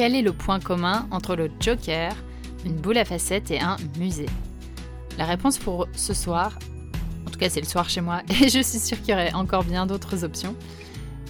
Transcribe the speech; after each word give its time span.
quel 0.00 0.14
est 0.14 0.22
le 0.22 0.32
point 0.32 0.60
commun 0.60 1.06
entre 1.10 1.36
le 1.36 1.50
Joker, 1.60 2.16
une 2.64 2.76
boule 2.76 2.96
à 2.96 3.04
facettes 3.04 3.50
et 3.50 3.60
un 3.60 3.76
musée 3.98 4.30
La 5.18 5.26
réponse 5.26 5.58
pour 5.58 5.88
ce 5.92 6.14
soir, 6.14 6.58
en 7.26 7.30
tout 7.30 7.38
cas 7.38 7.50
c'est 7.50 7.60
le 7.60 7.66
soir 7.66 7.90
chez 7.90 8.00
moi, 8.00 8.22
et 8.30 8.48
je 8.48 8.62
suis 8.62 8.78
sûre 8.78 8.98
qu'il 9.02 9.10
y 9.10 9.12
aurait 9.12 9.34
encore 9.34 9.62
bien 9.62 9.84
d'autres 9.84 10.24
options, 10.24 10.56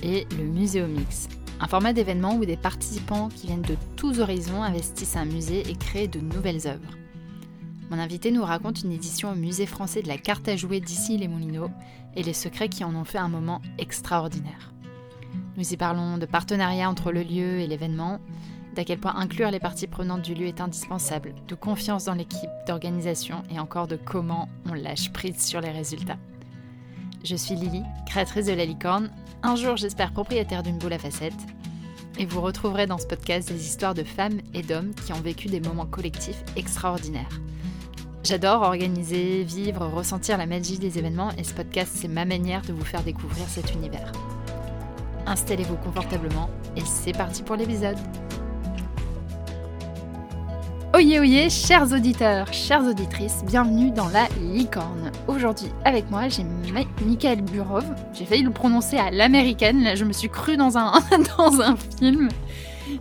est 0.05 0.33
le 0.35 0.45
Muséomix. 0.45 1.29
Un 1.59 1.67
format 1.67 1.93
d'événement 1.93 2.37
où 2.37 2.45
des 2.45 2.57
participants 2.57 3.29
qui 3.35 3.49
viennent 3.49 3.61
de 3.63 3.75
tous 3.97 4.21
horizons 4.21 4.63
investissent 4.63 5.17
un 5.17 5.25
musée 5.25 5.69
et 5.69 5.75
créent 5.75 6.07
de 6.07 6.21
nouvelles 6.21 6.69
œuvres. 6.69 6.97
Mon 7.91 7.99
invité 7.99 8.31
nous 8.31 8.45
raconte 8.45 8.83
une 8.85 8.93
édition 8.93 9.33
au 9.33 9.35
musée 9.35 9.67
français 9.67 10.03
de 10.03 10.07
la 10.07 10.17
carte 10.17 10.47
à 10.47 10.55
jouer 10.55 10.79
d'ici 10.79 11.19
les 11.19 11.27
Moulineaux 11.27 11.73
et 12.15 12.23
les 12.23 12.35
secrets 12.35 12.69
qui 12.69 12.85
en 12.85 12.95
ont 12.95 13.05
fait 13.05 13.19
un 13.19 13.29
moment 13.29 13.63
extraordinaire. 13.79 14.73
Nous 15.57 15.73
y 15.73 15.77
parlons 15.77 16.19
de 16.19 16.27
partenariat 16.27 16.89
entre 16.89 17.11
le 17.11 17.23
lieu 17.25 17.59
et 17.59 17.67
l'événement, 17.67 18.21
d'à 18.75 18.85
quel 18.85 18.99
point 18.99 19.15
inclure 19.17 19.51
les 19.51 19.61
parties 19.61 19.87
prenantes 19.87 20.23
du 20.23 20.35
lieu 20.35 20.47
est 20.47 20.61
indispensable, 20.61 21.35
de 21.49 21.55
confiance 21.55 22.05
dans 22.05 22.15
l'équipe, 22.15 22.51
d'organisation 22.67 23.43
et 23.51 23.59
encore 23.59 23.87
de 23.87 23.97
comment 23.97 24.49
on 24.69 24.75
lâche 24.75 25.13
prise 25.13 25.41
sur 25.41 25.61
les 25.61 25.71
résultats. 25.71 26.19
Je 27.25 27.37
suis 27.37 27.55
Lily, 27.55 27.83
créatrice 28.07 28.47
de 28.47 28.53
la 28.53 28.65
licorne, 28.65 29.11
un 29.43 29.57
jour 29.57 29.77
j'espère 29.77 30.13
propriétaire 30.13 30.63
d'une 30.63 30.79
boule 30.79 30.93
à 30.93 30.99
facettes, 30.99 31.47
et 32.19 32.27
vous 32.27 32.41
retrouverez 32.41 32.87
dans 32.87 32.99
ce 32.99 33.07
podcast 33.07 33.49
des 33.49 33.67
histoires 33.67 33.95
de 33.95 34.05
femmes 34.05 34.41
et 34.55 34.63
d'hommes 34.63 34.95
qui 34.95 35.13
ont 35.13 35.21
vécu 35.21 35.49
des 35.49 35.61
moments 35.61 35.87
collectifs 35.87 36.43
extraordinaires. 36.57 37.41
J'adore 38.23 38.63
organiser, 38.63 39.45
vivre, 39.45 39.87
ressentir 39.87 40.37
la 40.37 40.47
magie 40.47 40.79
des 40.79 40.99
événements 40.99 41.31
et 41.39 41.45
ce 41.45 41.55
podcast 41.55 41.93
c'est 41.95 42.09
ma 42.09 42.27
manière 42.27 42.63
de 42.63 42.73
vous 42.73 42.85
faire 42.85 43.03
découvrir 43.03 43.49
cet 43.49 43.73
univers. 43.75 44.13
Installez-vous 45.27 45.77
confortablement 45.77 46.51
et 46.77 46.83
c'est 46.85 47.17
parti 47.17 47.43
pour 47.43 47.57
l'épisode. 47.57 47.97
Oyez, 50.93 51.21
oyez, 51.21 51.51
chers 51.51 51.93
auditeurs, 51.93 52.53
chères 52.53 52.85
auditrices, 52.85 53.45
bienvenue 53.45 53.93
dans 53.93 54.09
la 54.09 54.27
licorne. 54.41 55.13
Aujourd'hui, 55.29 55.69
avec 55.85 56.11
moi, 56.11 56.29
j'ai 56.29 56.43
Michael 57.05 57.43
Burov. 57.43 57.85
J'ai 58.13 58.25
failli 58.25 58.43
le 58.43 58.51
prononcer 58.51 58.97
à 58.97 59.13
l'américaine, 59.13 59.85
là 59.85 59.95
je 59.95 60.05
me 60.05 60.13
suis 60.13 60.29
cru 60.29 60.57
dans 60.57 60.77
un, 60.77 61.77
film. 61.97 62.29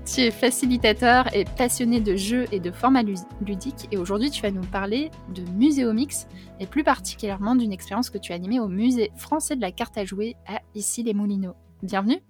Tu 0.06 0.22
es 0.22 0.30
facilitateur 0.30 1.36
et 1.36 1.46
passionné 1.46 2.00
de 2.00 2.16
jeux 2.16 2.46
et 2.52 2.60
de 2.60 2.70
formats 2.70 3.02
ludiques 3.02 3.88
et 3.92 3.98
aujourd'hui 3.98 4.30
tu 4.30 4.44
vas 4.44 4.52
nous 4.52 4.62
parler 4.62 5.10
de 5.34 5.42
Muséomix 5.58 6.28
et 6.60 6.68
plus 6.68 6.84
particulièrement 6.84 7.56
d'une 7.56 7.74
expérience 7.74 8.12
que 8.12 8.20
tu 8.20 8.34
as 8.34 8.36
animée 8.36 8.60
au 8.60 8.68
musée 8.68 9.12
français 9.16 9.56
de 9.56 9.62
la 9.62 9.72
carte 9.72 9.98
à 9.98 10.06
jouer 10.06 10.36
à 10.48 10.60
Ici 10.76 11.02
les 11.02 11.16
Moulineaux. 11.16 11.56
Bienvenue. 11.82 12.22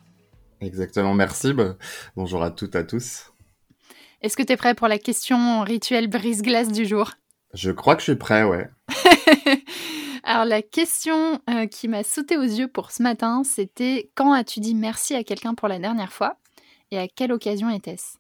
Exactement, 0.62 1.14
merci. 1.14 1.52
Bah, 1.52 1.76
bonjour 2.16 2.44
à 2.44 2.52
toutes 2.52 2.76
et 2.76 2.80
à 2.80 2.84
tous. 2.86 3.34
Est-ce 4.22 4.36
que 4.36 4.44
tu 4.44 4.52
es 4.52 4.58
prêt 4.58 4.76
pour 4.76 4.90
la 4.90 4.98
question 4.98 5.62
rituelle 5.62 6.08
brise-glace 6.08 6.72
du 6.72 6.86
jour? 6.86 7.12
Je 7.54 7.72
crois 7.72 7.96
que 7.96 8.02
je 8.02 8.12
suis 8.12 8.16
prêt, 8.18 8.44
ouais. 8.44 8.70
Alors 10.24 10.44
la 10.44 10.62
question 10.62 11.40
euh, 11.50 11.68
qui 11.68 11.88
m'a 11.88 12.04
sauté 12.04 12.38
aux 12.38 12.44
yeux 12.44 12.68
pour 12.68 12.92
ce 12.92 13.02
matin, 13.02 13.44
c'était 13.46 14.12
quand 14.16 14.34
as-tu 14.34 14.60
dit 14.60 14.76
merci 14.76 15.16
à 15.16 15.24
quelqu'un 15.24 15.56
pour 15.56 15.70
la 15.70 15.80
dernière 15.80 16.12
fois? 16.12 16.36
Et 16.92 17.00
à 17.00 17.08
quelle 17.08 17.32
occasion 17.32 17.70
était-ce? 17.70 18.18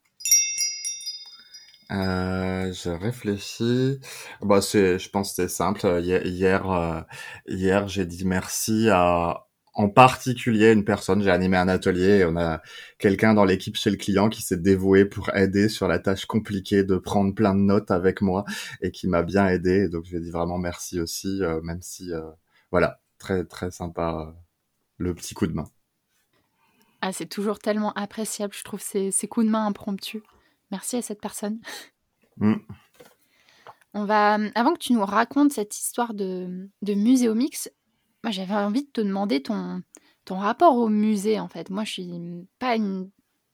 Euh, 1.92 2.72
je 2.72 2.89
réfléchis. 2.89 4.00
Bah, 4.42 4.61
c'est, 4.61 5.00
je 5.00 5.09
pense 5.09 5.31
que 5.31 5.36
c'est 5.36 5.50
simple. 5.50 5.86
Hier, 6.02 6.25
hier, 6.25 6.72
euh, 6.72 7.02
hier 7.47 7.89
j'ai 7.89 8.05
dit 8.05 8.23
merci 8.25 8.89
à, 8.89 9.48
en 9.80 9.88
particulier 9.88 10.73
une 10.73 10.83
personne. 10.83 11.23
J'ai 11.23 11.31
animé 11.31 11.55
un 11.55 11.69
atelier 11.69 12.17
et 12.17 12.25
on 12.25 12.35
a 12.35 12.61
quelqu'un 12.97 13.33
dans 13.33 13.45
l'équipe 13.45 13.77
chez 13.77 13.89
le 13.89 13.95
client 13.95 14.27
qui 14.27 14.41
s'est 14.41 14.58
dévoué 14.58 15.05
pour 15.05 15.33
aider 15.33 15.69
sur 15.69 15.88
la 15.88 15.99
tâche 15.99 16.25
compliquée 16.25 16.83
de 16.83 16.97
prendre 16.97 17.33
plein 17.33 17.55
de 17.55 17.61
notes 17.61 17.89
avec 17.89 18.21
moi 18.21 18.44
et 18.81 18.91
qui 18.91 19.08
m'a 19.08 19.23
bien 19.23 19.48
aidé. 19.48 19.87
donc, 19.87 20.04
je 20.04 20.11
lui 20.11 20.17
ai 20.17 20.20
dit 20.20 20.31
vraiment 20.31 20.58
merci 20.58 20.99
aussi, 20.99 21.42
euh, 21.42 21.61
même 21.61 21.81
si, 21.81 22.11
euh, 22.11 22.30
voilà, 22.71 22.99
très, 23.20 23.45
très 23.45 23.71
sympa 23.71 24.36
le 24.98 25.15
petit 25.15 25.33
coup 25.33 25.48
de 25.48 25.54
main. 25.54 25.70
Ah, 26.99 27.14
c'est 27.14 27.27
toujours 27.27 27.59
tellement 27.59 27.93
appréciable, 27.93 28.54
je 28.54 28.65
trouve, 28.65 28.81
ces, 28.81 29.11
ces, 29.11 29.30
coups 29.30 29.45
de 29.45 29.52
main 29.52 29.65
impromptus. 29.65 30.21
Merci 30.71 30.98
à 30.98 31.02
cette 31.02 31.21
personne. 31.21 31.58
Mm. 32.36 32.55
On 33.93 34.04
va, 34.04 34.37
avant 34.55 34.73
que 34.73 34.80
tu 34.80 34.92
nous 34.92 35.05
racontes 35.05 35.54
cette 35.54 35.77
histoire 35.77 36.14
de, 36.14 36.70
de 36.81 36.93
Muséomix, 36.95 37.70
moi 38.23 38.31
j'avais 38.31 38.53
envie 38.53 38.83
de 38.83 38.91
te 38.91 39.02
demander 39.02 39.41
ton, 39.41 39.81
ton 40.25 40.37
rapport 40.37 40.75
au 40.75 40.89
musée 40.89 41.39
en 41.39 41.47
fait. 41.47 41.69
Moi 41.69 41.83
je 41.83 41.91
suis 41.91 42.11
pas 42.59 42.75
une 42.75 43.09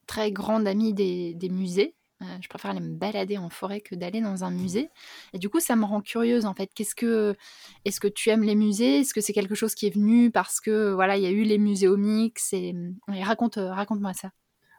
très 0.07 0.31
grande 0.31 0.67
amie 0.67 0.93
des, 0.93 1.33
des 1.33 1.49
musées. 1.49 1.95
Euh, 2.21 2.25
je 2.41 2.47
préfère 2.47 2.71
aller 2.71 2.79
me 2.79 2.95
balader 2.95 3.37
en 3.37 3.49
forêt 3.49 3.81
que 3.81 3.93
d'aller 3.93 4.21
dans 4.21 4.45
un 4.45 4.51
musée. 4.51 4.89
Et 5.33 5.37
du 5.37 5.49
coup, 5.49 5.59
ça 5.59 5.75
me 5.75 5.83
rend 5.83 5.99
curieuse 5.99 6.45
en 6.45 6.53
fait. 6.53 6.69
Qu'est-ce 6.73 6.95
que, 6.95 7.35
est-ce 7.83 7.99
que 7.99 8.07
tu 8.07 8.29
aimes 8.29 8.43
les 8.43 8.55
musées? 8.55 8.99
Est-ce 9.01 9.13
que 9.13 9.19
c'est 9.19 9.33
quelque 9.33 9.53
chose 9.53 9.75
qui 9.75 9.87
est 9.87 9.93
venu 9.93 10.31
parce 10.31 10.61
que 10.61 10.93
voilà, 10.93 11.17
il 11.17 11.23
y 11.23 11.27
a 11.27 11.31
eu 11.31 11.43
les 11.43 11.57
muséomix 11.57 12.53
et, 12.53 12.73
et 13.13 13.23
raconte, 13.23 13.55
raconte-moi 13.55 14.13
ça. 14.13 14.31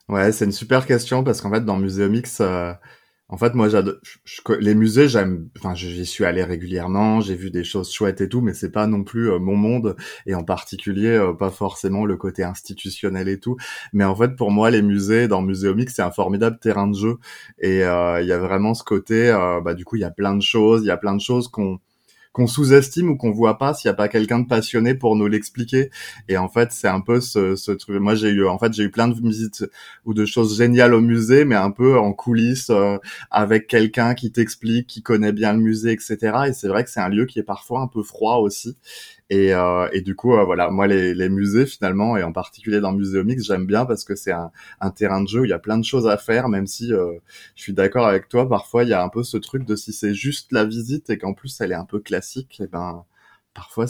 Ouais, 0.08 0.32
c'est 0.32 0.44
une 0.44 0.53
super 0.53 0.86
question 0.86 1.24
parce 1.24 1.41
qu'en 1.41 1.50
fait, 1.50 1.64
dans 1.64 1.76
Muséomix, 1.76 2.41
euh, 2.41 2.72
en 3.28 3.37
fait, 3.38 3.54
moi, 3.54 3.69
j'adore 3.69 3.94
les 4.60 4.75
musées. 4.76 5.09
J'aime, 5.09 5.48
enfin, 5.59 5.75
j'y 5.75 6.06
suis 6.06 6.25
allé 6.25 6.44
régulièrement. 6.44 7.20
J'ai 7.20 7.34
vu 7.34 7.50
des 7.50 7.64
choses 7.64 7.92
chouettes 7.92 8.20
et 8.20 8.28
tout, 8.28 8.41
mais 8.41 8.54
c'est 8.54 8.70
pas 8.70 8.87
non 8.87 9.03
plus 9.03 9.31
euh, 9.31 9.38
mon 9.41 9.56
monde, 9.56 9.97
et 10.26 10.34
en 10.37 10.44
particulier 10.44 11.09
euh, 11.09 11.32
pas 11.32 11.50
forcément 11.50 12.04
le 12.04 12.16
côté 12.16 12.44
institutionnel 12.44 13.28
et 13.28 13.41
tout. 13.41 13.56
Mais 13.92 14.04
en 14.04 14.15
fait, 14.15 14.36
pour 14.36 14.53
moi, 14.53 14.70
les 14.70 14.82
musées, 14.82 15.26
dans 15.26 15.42
Muséomique, 15.42 15.91
c'est 15.91 16.03
un 16.03 16.12
formidable 16.12 16.59
terrain 16.60 16.86
de 16.86 16.94
jeu, 16.97 17.16
et 17.59 17.82
euh, 17.84 18.20
il 18.22 18.28
y 18.28 18.32
a 18.32 18.38
vraiment 18.38 18.75
ce 18.75 18.84
côté. 18.84 19.32
bah, 19.65 19.75
du 19.75 19.84
coup, 19.84 19.97
il 19.97 20.03
y 20.03 20.04
a 20.04 20.10
plein 20.10 20.34
de 20.36 20.42
choses. 20.42 20.82
Il 20.82 20.86
y 20.86 20.91
a 20.91 20.97
plein 20.97 21.15
de 21.15 21.20
choses 21.20 21.48
qu'on 21.48 21.81
qu'on 22.36 22.47
sous-estime 22.47 23.08
ou 23.08 23.16
qu'on 23.16 23.30
voit 23.30 23.56
pas 23.56 23.72
s'il 23.72 23.88
y 23.88 23.91
a 23.91 23.94
pas 23.94 24.08
quelqu'un 24.08 24.41
de 24.41 24.47
passionné 24.47 24.94
pour 24.94 25.16
nous 25.16 25.26
l'expliquer. 25.26 25.88
Et 26.28 26.36
en 26.36 26.50
fait, 26.50 26.70
c'est 26.70 26.86
un 26.86 27.00
peu 27.00 27.22
ce, 27.22 27.56
ce 27.56 27.72
truc. 27.72 27.98
Moi, 27.98 28.14
j'ai 28.14 28.28
eu, 28.28 28.47
en 28.47 28.58
fait, 28.58 28.74
j'ai 28.74 28.82
eu 28.82 28.91
plein 28.91 29.08
de 29.08 29.14
visites 29.14 29.64
ou 30.04 30.12
de 30.12 30.26
choses 30.26 30.54
géniales 30.58 30.92
au 30.92 31.00
musée, 31.00 31.47
mais 31.47 31.54
un 31.54 31.70
peu 31.70 31.98
en 31.98 32.12
coulisses 32.12 32.69
euh, 32.69 32.98
avec 33.30 33.69
quelqu'un 33.69 34.14
qui 34.14 34.32
t'explique, 34.32 34.86
qui 34.86 35.02
connaît 35.02 35.32
bien 35.32 35.54
le 35.54 35.60
musée, 35.60 35.92
etc. 35.92 36.16
Et 36.48 36.52
c'est 36.52 36.69
vrai 36.69 36.84
que 36.84 36.91
c'est 36.91 37.00
un 37.00 37.08
lieu 37.08 37.24
qui 37.24 37.38
est 37.38 37.42
parfois 37.42 37.80
un 37.80 37.86
peu 37.86 38.02
froid 38.02 38.36
aussi. 38.36 38.76
Et, 39.28 39.53
euh, 39.54 39.88
et 39.92 40.03
du 40.03 40.14
coup, 40.14 40.34
euh, 40.34 40.44
voilà, 40.44 40.70
moi, 40.70 40.87
les, 40.87 41.28
musées, 41.28 41.66
finalement, 41.66 42.16
et 42.16 42.22
en 42.22 42.32
particulier 42.32 42.81
dans 42.81 42.92
Muséomix, 42.92 43.44
j'aime 43.44 43.66
bien 43.66 43.84
parce 43.84 44.04
que 44.04 44.14
c'est 44.14 44.32
un, 44.32 44.50
terrain 44.94 45.20
de 45.22 45.28
jeu 45.28 45.41
où 45.41 45.44
il 45.44 45.50
y 45.50 45.53
a 45.53 45.59
plein 45.59 45.78
de 45.78 45.84
choses 45.84 46.06
à 46.06 46.16
faire, 46.16 46.48
même 46.48 46.66
si 46.66 46.92
euh, 46.92 47.12
je 47.56 47.62
suis 47.62 47.72
d'accord 47.72 48.06
avec 48.06 48.28
toi, 48.28 48.48
parfois, 48.48 48.84
il 48.84 48.91
y 48.91 48.92
a 48.92 49.03
un 49.03 49.09
peu 49.09 49.25
ce 49.25 49.36
truc 49.36 49.65
de 49.65 49.75
si 49.75 49.92
c'est 49.92 50.15
juste 50.15 50.53
la 50.53 50.65
visite 50.65 51.10
et 51.10 51.19
qu'en 51.19 51.34
plus, 51.34 51.60
elle 51.60 51.72
est 51.72 51.76
un 51.76 51.84
peu 51.84 51.98
classique, 51.98 52.60
et 52.60 52.65
eh 52.65 52.66
ben, 52.69 53.04
parfois, 53.53 53.86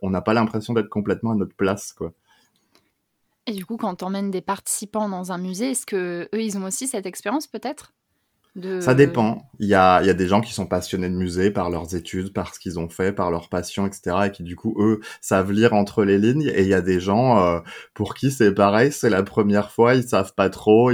on 0.00 0.10
n'a 0.10 0.22
pas 0.22 0.34
l'impression 0.34 0.72
d'être 0.72 0.88
complètement 0.88 1.32
à 1.32 1.34
notre 1.34 1.54
place, 1.54 1.92
quoi. 1.92 2.12
Et 3.46 3.52
du 3.52 3.66
coup, 3.66 3.76
quand 3.76 3.96
tu 3.96 4.04
emmènes 4.04 4.30
des 4.30 4.40
participants 4.40 5.08
dans 5.08 5.32
un 5.32 5.38
musée, 5.38 5.72
est-ce 5.72 5.84
que 5.84 6.28
eux, 6.32 6.40
ils 6.40 6.56
ont 6.56 6.64
aussi 6.64 6.86
cette 6.86 7.06
expérience, 7.06 7.48
peut-être? 7.48 7.92
Ça 8.80 8.94
dépend. 8.94 9.48
Il 9.60 9.66
y 9.66 9.74
a, 9.74 10.02
y 10.02 10.10
a 10.10 10.14
des 10.14 10.26
gens 10.26 10.42
qui 10.42 10.52
sont 10.52 10.66
passionnés 10.66 11.08
de 11.08 11.14
musée 11.14 11.50
par 11.50 11.70
leurs 11.70 11.94
études, 11.94 12.34
par 12.34 12.54
ce 12.54 12.60
qu'ils 12.60 12.78
ont 12.78 12.90
fait, 12.90 13.10
par 13.12 13.30
leur 13.30 13.48
passion, 13.48 13.86
etc. 13.86 14.16
Et 14.26 14.30
qui 14.30 14.42
du 14.42 14.56
coup, 14.56 14.76
eux, 14.78 15.00
savent 15.22 15.52
lire 15.52 15.72
entre 15.72 16.04
les 16.04 16.18
lignes. 16.18 16.50
Et 16.54 16.60
il 16.60 16.68
y 16.68 16.74
a 16.74 16.82
des 16.82 17.00
gens 17.00 17.42
euh, 17.42 17.60
pour 17.94 18.14
qui 18.14 18.30
c'est 18.30 18.52
pareil, 18.52 18.92
c'est 18.92 19.08
la 19.08 19.22
première 19.22 19.70
fois, 19.70 19.94
ils 19.94 20.02
savent 20.02 20.34
pas 20.34 20.50
trop. 20.50 20.90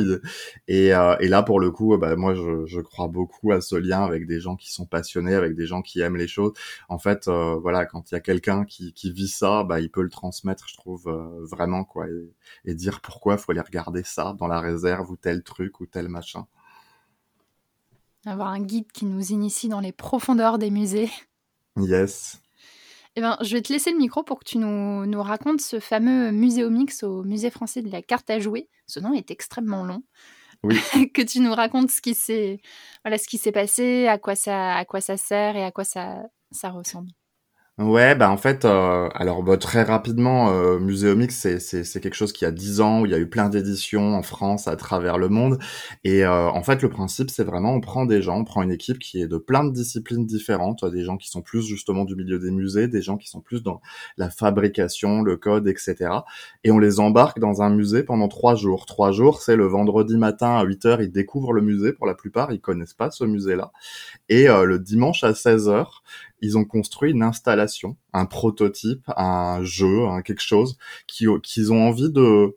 Et, 0.68 0.94
euh, 0.94 1.16
et 1.18 1.26
là, 1.26 1.42
pour 1.42 1.58
le 1.58 1.72
coup, 1.72 1.96
bah, 1.98 2.14
moi, 2.14 2.34
je, 2.34 2.64
je, 2.66 2.80
crois 2.80 3.08
beaucoup 3.08 3.50
à 3.50 3.60
ce 3.60 3.74
lien 3.74 4.04
avec 4.04 4.28
des 4.28 4.38
gens 4.40 4.54
qui 4.54 4.72
sont 4.72 4.86
passionnés, 4.86 5.34
avec 5.34 5.56
des 5.56 5.66
gens 5.66 5.82
qui 5.82 6.00
aiment 6.00 6.16
les 6.16 6.28
choses. 6.28 6.52
En 6.88 6.98
fait, 6.98 7.26
euh, 7.26 7.56
voilà, 7.60 7.86
quand 7.86 8.10
il 8.12 8.14
y 8.14 8.16
a 8.16 8.20
quelqu'un 8.20 8.64
qui, 8.64 8.92
qui 8.92 9.12
vit 9.12 9.28
ça, 9.28 9.64
bah, 9.64 9.80
il 9.80 9.90
peut 9.90 10.02
le 10.02 10.10
transmettre, 10.10 10.68
je 10.68 10.76
trouve, 10.76 11.10
vraiment, 11.50 11.82
quoi. 11.84 12.06
Et, 12.08 12.70
et 12.70 12.74
dire 12.74 13.00
pourquoi 13.00 13.34
il 13.34 13.40
faut 13.40 13.50
aller 13.50 13.60
regarder 13.60 14.02
ça 14.04 14.34
dans 14.38 14.46
la 14.46 14.60
réserve 14.60 15.10
ou 15.10 15.16
tel 15.16 15.42
truc 15.42 15.80
ou 15.80 15.86
tel 15.86 16.08
machin 16.08 16.46
avoir 18.26 18.48
un 18.48 18.60
guide 18.60 18.90
qui 18.92 19.04
nous 19.04 19.32
initie 19.32 19.68
dans 19.68 19.80
les 19.80 19.92
profondeurs 19.92 20.58
des 20.58 20.70
musées. 20.70 21.10
Yes. 21.76 22.40
Eh 23.16 23.20
ben, 23.20 23.36
je 23.40 23.56
vais 23.56 23.62
te 23.62 23.72
laisser 23.72 23.90
le 23.90 23.98
micro 23.98 24.22
pour 24.22 24.38
que 24.38 24.44
tu 24.44 24.58
nous, 24.58 25.06
nous 25.06 25.22
racontes 25.22 25.60
ce 25.60 25.80
fameux 25.80 26.30
muséomix 26.30 27.02
au 27.02 27.24
Musée 27.24 27.50
français 27.50 27.82
de 27.82 27.90
la 27.90 28.02
carte 28.02 28.30
à 28.30 28.38
jouer. 28.38 28.68
Ce 28.86 29.00
nom 29.00 29.12
est 29.12 29.30
extrêmement 29.30 29.84
long. 29.84 30.02
Oui. 30.62 30.78
que 31.14 31.22
tu 31.22 31.40
nous 31.40 31.54
racontes 31.54 31.90
ce 31.90 32.00
qui 32.00 32.14
s'est 32.14 32.60
voilà, 33.04 33.18
ce 33.18 33.28
qui 33.28 33.38
s'est 33.38 33.52
passé, 33.52 34.06
à 34.06 34.18
quoi, 34.18 34.34
ça, 34.34 34.74
à 34.74 34.84
quoi 34.84 35.00
ça 35.00 35.16
sert 35.16 35.56
et 35.56 35.64
à 35.64 35.70
quoi 35.72 35.84
ça, 35.84 36.22
ça 36.50 36.70
ressemble. 36.70 37.10
Ouais, 37.78 38.16
bah 38.16 38.28
en 38.28 38.36
fait, 38.36 38.64
euh, 38.64 39.08
alors 39.14 39.44
bah, 39.44 39.56
très 39.56 39.84
rapidement, 39.84 40.50
euh, 40.50 40.80
Muséomix, 40.80 41.32
c'est, 41.32 42.00
quelque 42.00 42.14
chose 42.14 42.32
qui 42.32 42.44
a 42.44 42.50
10 42.50 42.80
ans, 42.80 43.02
où 43.02 43.06
il 43.06 43.12
y 43.12 43.14
a 43.14 43.18
eu 43.20 43.28
plein 43.28 43.48
d'éditions 43.48 44.16
en 44.16 44.22
France, 44.22 44.66
à 44.66 44.74
travers 44.74 45.16
le 45.16 45.28
monde. 45.28 45.60
Et 46.02 46.24
euh, 46.24 46.48
en 46.48 46.64
fait, 46.64 46.82
le 46.82 46.88
principe, 46.88 47.30
c'est 47.30 47.44
vraiment, 47.44 47.72
on 47.72 47.80
prend 47.80 48.04
des 48.04 48.20
gens, 48.20 48.38
on 48.38 48.44
prend 48.44 48.62
une 48.62 48.72
équipe 48.72 48.98
qui 48.98 49.22
est 49.22 49.28
de 49.28 49.38
plein 49.38 49.62
de 49.62 49.70
disciplines 49.70 50.26
différentes, 50.26 50.84
des 50.86 51.04
gens 51.04 51.16
qui 51.16 51.28
sont 51.28 51.40
plus 51.40 51.62
justement 51.62 52.04
du 52.04 52.16
milieu 52.16 52.40
des 52.40 52.50
musées, 52.50 52.88
des 52.88 53.00
gens 53.00 53.16
qui 53.16 53.28
sont 53.28 53.40
plus 53.40 53.62
dans 53.62 53.80
la 54.16 54.28
fabrication, 54.28 55.22
le 55.22 55.36
code, 55.36 55.68
etc. 55.68 56.10
Et 56.64 56.72
on 56.72 56.80
les 56.80 56.98
embarque 56.98 57.38
dans 57.38 57.62
un 57.62 57.70
musée 57.70 58.02
pendant 58.02 58.26
trois 58.26 58.56
jours. 58.56 58.86
Trois 58.86 59.12
jours, 59.12 59.40
c'est 59.40 59.54
le 59.54 59.66
vendredi 59.66 60.16
matin 60.16 60.56
à 60.56 60.64
8 60.64 60.84
heures, 60.86 61.00
ils 61.00 61.12
découvrent 61.12 61.52
le 61.52 61.62
musée 61.62 61.92
pour 61.92 62.06
la 62.06 62.14
plupart, 62.14 62.52
ils 62.52 62.60
connaissent 62.60 62.94
pas 62.94 63.12
ce 63.12 63.22
musée-là. 63.22 63.70
Et 64.28 64.48
euh, 64.48 64.64
le 64.64 64.80
dimanche 64.80 65.22
à 65.22 65.32
16 65.32 65.68
heures, 65.68 66.02
ils 66.40 66.58
ont 66.58 66.64
construit 66.64 67.12
une 67.12 67.22
installation, 67.22 67.96
un 68.12 68.26
prototype, 68.26 69.10
un 69.16 69.62
jeu, 69.62 70.06
un 70.06 70.22
quelque 70.22 70.42
chose 70.42 70.78
qu'ils 71.06 71.72
ont 71.72 71.88
envie 71.88 72.10
de 72.10 72.56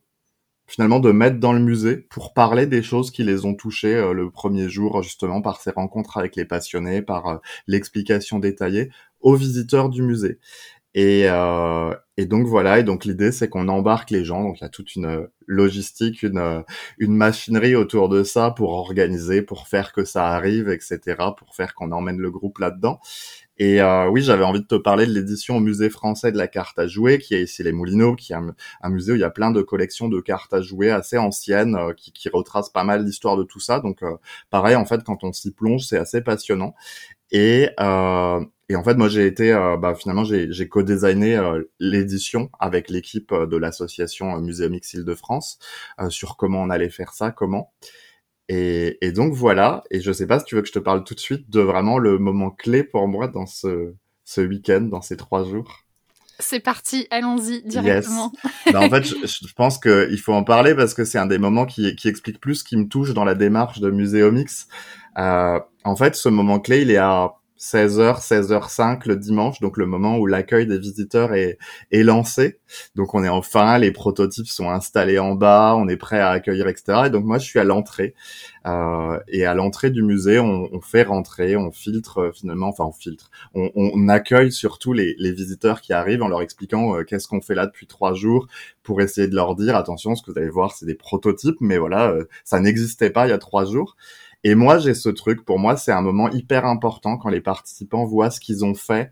finalement 0.68 1.02
de 1.02 1.12
mettre 1.12 1.38
dans 1.38 1.52
le 1.52 1.60
musée 1.60 1.98
pour 1.98 2.34
parler 2.34 2.66
des 2.66 2.82
choses 2.82 3.12
qui 3.12 3.24
les 3.24 3.44
ont 3.44 3.56
touchés 3.56 3.94
euh, 3.94 4.14
le 4.14 4.32
premier 4.32 4.70
jour 4.70 5.04
justement 5.04 5.42
par 5.42 5.60
ces 5.60 5.72
rencontres 5.72 6.18
avec 6.18 6.38
les 6.38 6.46
passionnés, 6.46 7.02
par 7.02 7.28
euh, 7.28 7.38
l'explication 7.68 8.40
détaillée 8.40 8.90
aux 9.20 9.36
visiteurs 9.36 9.90
du 9.90 10.02
musée. 10.02 10.40
Et, 10.94 11.24
euh, 11.30 11.94
et 12.18 12.26
donc 12.26 12.48
voilà, 12.48 12.80
et 12.80 12.84
donc 12.84 13.06
l'idée 13.06 13.32
c'est 13.32 13.48
qu'on 13.48 13.70
embarque 13.70 14.10
les 14.10 14.26
gens, 14.26 14.44
donc 14.44 14.60
il 14.60 14.64
y 14.64 14.66
a 14.66 14.70
toute 14.70 14.96
une 14.96 15.28
logistique, 15.48 16.22
une, 16.22 16.64
une 16.98 17.16
machinerie 17.16 17.76
autour 17.76 18.10
de 18.10 18.24
ça 18.24 18.52
pour 18.52 18.72
organiser, 18.72 19.42
pour 19.42 19.70
faire 19.70 19.94
que 19.94 20.04
ça 20.04 20.28
arrive, 20.28 20.70
etc., 20.70 21.00
pour 21.38 21.56
faire 21.56 21.74
qu'on 21.76 21.94
emmène 21.94 22.20
le 22.20 22.30
groupe 22.30 22.60
là-dedans. 22.60 23.00
Et 23.58 23.80
euh, 23.80 24.10
oui, 24.10 24.24
j'avais 24.24 24.44
envie 24.44 24.62
de 24.62 24.66
te 24.66 24.74
parler 24.74 25.06
de 25.06 25.12
l'édition 25.14 25.58
au 25.58 25.60
musée 25.60 25.92
français 25.92 26.32
de 26.32 26.38
la 26.38 26.48
carte 26.48 26.80
à 26.80 26.88
jouer, 26.88 27.20
qui 27.20 27.36
est 27.36 27.44
ici 27.44 27.62
les 27.62 27.72
Moulineaux, 27.72 28.16
qui 28.16 28.34
est 28.34 28.36
un, 28.36 28.90
musée 28.90 29.12
où 29.12 29.16
il 29.16 29.22
y 29.22 29.24
a 29.24 29.30
plein 29.30 29.52
de 29.52 29.62
collections 29.62 30.10
de 30.10 30.20
cartes 30.20 30.52
à 30.54 30.62
jouer 30.62 30.90
assez 30.90 31.20
anciennes, 31.20 31.76
euh, 31.76 31.94
qui, 31.94 32.12
qui 32.12 32.28
retracent 32.30 32.72
pas 32.72 32.84
mal 32.84 33.06
l'histoire 33.06 33.38
de 33.38 33.44
tout 33.44 33.60
ça. 33.60 33.80
Donc 33.80 34.02
euh, 34.02 34.16
pareil, 34.50 34.76
en 34.76 34.86
fait, 34.86 35.04
quand 35.04 35.24
on 35.24 35.32
s'y 35.32 35.52
plonge, 35.52 35.84
c'est 35.86 36.00
assez 36.00 36.22
passionnant. 36.22 36.74
Et, 37.32 37.70
euh, 37.80 38.44
et 38.72 38.76
en 38.78 38.84
fait, 38.86 38.96
moi, 38.96 39.10
j'ai 39.10 39.26
été, 39.26 39.52
bah, 39.82 39.96
finalement, 39.96 40.24
j'ai 40.24 40.70
co-designé 40.70 41.38
l'édition 41.80 42.50
avec 42.58 42.90
l'équipe 42.90 43.34
de 43.34 43.58
l'association 43.58 44.40
Muséum 44.40 44.74
X 44.76 44.94
Île-de-France 44.94 45.60
sur 46.08 46.38
comment 46.38 46.62
on 46.62 46.70
allait 46.70 46.90
faire 46.90 47.14
ça, 47.14 47.32
comment. 47.32 47.74
Et, 48.48 49.12
donc 49.12 49.34
voilà, 49.34 49.84
et 49.92 50.00
je 50.00 50.12
sais 50.14 50.26
pas 50.26 50.40
si 50.40 50.46
tu 50.46 50.56
veux 50.56 50.62
que 50.62 50.70
je 50.70 50.74
te 50.74 50.80
parle 50.80 51.04
tout 51.04 51.16
de 51.16 51.20
suite 51.20 51.50
de 51.50 51.60
vraiment 51.60 51.98
le 51.98 52.18
moment 52.18 52.50
clé 52.50 52.84
pour 52.86 53.10
moi 53.10 53.28
dans 53.28 53.46
ce, 53.46 53.94
ce 54.24 54.40
week-end, 54.40 54.82
dans 54.82 55.02
ces 55.02 55.18
trois 55.18 55.44
jours. 55.44 55.86
C'est 56.40 56.62
parti, 56.62 57.08
allons-y 57.12 57.64
directement. 57.64 58.32
Bah, 58.72 58.80
en 58.80 58.90
fait, 58.90 59.04
je, 59.04 59.54
pense 59.54 59.80
qu'il 59.80 60.20
faut 60.20 60.34
en 60.34 60.46
parler 60.46 60.76
parce 60.76 60.94
que 60.94 61.04
c'est 61.04 61.18
un 61.18 61.28
des 61.28 61.38
moments 61.38 61.66
qui, 61.66 61.94
qui 61.98 62.08
explique 62.08 62.40
plus 62.40 62.64
qui 62.64 62.78
me 62.78 62.88
touche 62.88 63.14
dans 63.14 63.26
la 63.26 63.36
démarche 63.36 63.80
de 63.82 63.92
Muséomix. 63.92 64.68
Euh, 65.18 65.60
en 65.84 65.96
fait, 65.98 66.16
ce 66.16 66.30
moment 66.30 66.60
clé, 66.60 66.82
il 66.82 66.92
est 66.92 66.98
à 66.98 67.36
16h, 67.62 68.28
16h05 68.28 69.08
le 69.08 69.16
dimanche, 69.16 69.60
donc 69.60 69.78
le 69.78 69.86
moment 69.86 70.18
où 70.18 70.26
l'accueil 70.26 70.66
des 70.66 70.80
visiteurs 70.80 71.36
est, 71.36 71.60
est 71.92 72.02
lancé. 72.02 72.60
Donc 72.96 73.14
on 73.14 73.24
est 73.24 73.30
enfin, 73.30 73.78
les 73.78 73.92
prototypes 73.92 74.48
sont 74.48 74.70
installés 74.72 75.20
en 75.20 75.36
bas, 75.36 75.76
on 75.78 75.88
est 75.88 75.96
prêt 75.96 76.20
à 76.20 76.30
accueillir, 76.32 76.68
etc. 76.68 77.04
Et 77.06 77.10
donc 77.12 77.24
moi 77.24 77.38
je 77.38 77.46
suis 77.46 77.60
à 77.60 77.64
l'entrée. 77.64 78.16
Euh, 78.68 79.20
et 79.28 79.46
à 79.46 79.54
l'entrée 79.54 79.92
du 79.92 80.04
musée, 80.04 80.40
on, 80.40 80.70
on, 80.72 80.82
fait 80.82 81.04
rentrer, 81.04 81.56
on 81.56 81.72
filtre 81.72 82.20
euh, 82.20 82.32
finalement, 82.32 82.68
enfin 82.68 82.86
on 82.86 82.92
filtre, 82.92 83.32
on, 83.56 83.72
on 83.76 84.08
accueille 84.08 84.52
surtout 84.52 84.94
les, 84.94 85.16
les, 85.18 85.32
visiteurs 85.32 85.82
qui 85.82 85.94
arrivent 85.94 86.22
en 86.22 86.28
leur 86.28 86.44
expliquant 86.44 86.96
euh, 86.96 87.04
qu'est-ce 87.04 87.28
qu'on 87.28 87.42
fait 87.42 87.56
là 87.56 87.66
depuis 87.66 87.88
trois 87.88 88.14
jours 88.14 88.48
pour 88.84 89.02
essayer 89.02 89.28
de 89.28 89.36
leur 89.36 89.56
dire 89.56 89.76
attention, 89.76 90.16
ce 90.16 90.22
que 90.22 90.32
vous 90.32 90.38
allez 90.38 90.50
voir 90.50 90.74
c'est 90.74 90.86
des 90.86 90.96
prototypes, 90.96 91.58
mais 91.60 91.80
voilà, 91.80 92.12
euh, 92.12 92.26
ça 92.44 92.60
n'existait 92.60 93.10
pas 93.10 93.26
il 93.26 93.32
y 93.32 93.34
a 93.34 93.40
trois 93.40 93.66
jours. 93.66 93.96
Et 94.44 94.56
moi, 94.56 94.80
j'ai 94.80 94.96
ce 94.96 95.10
truc. 95.10 95.46
Pour 95.46 95.60
moi, 95.60 95.78
c'est 95.78 95.92
un 95.92 96.02
moment 96.02 96.30
hyper 96.30 96.66
important 96.66 97.18
quand 97.18 97.30
les 97.30 97.42
participants 97.42 98.06
voient 98.06 98.32
ce 98.32 98.40
qu'ils 98.40 98.66
ont 98.66 98.74
fait 98.74 99.12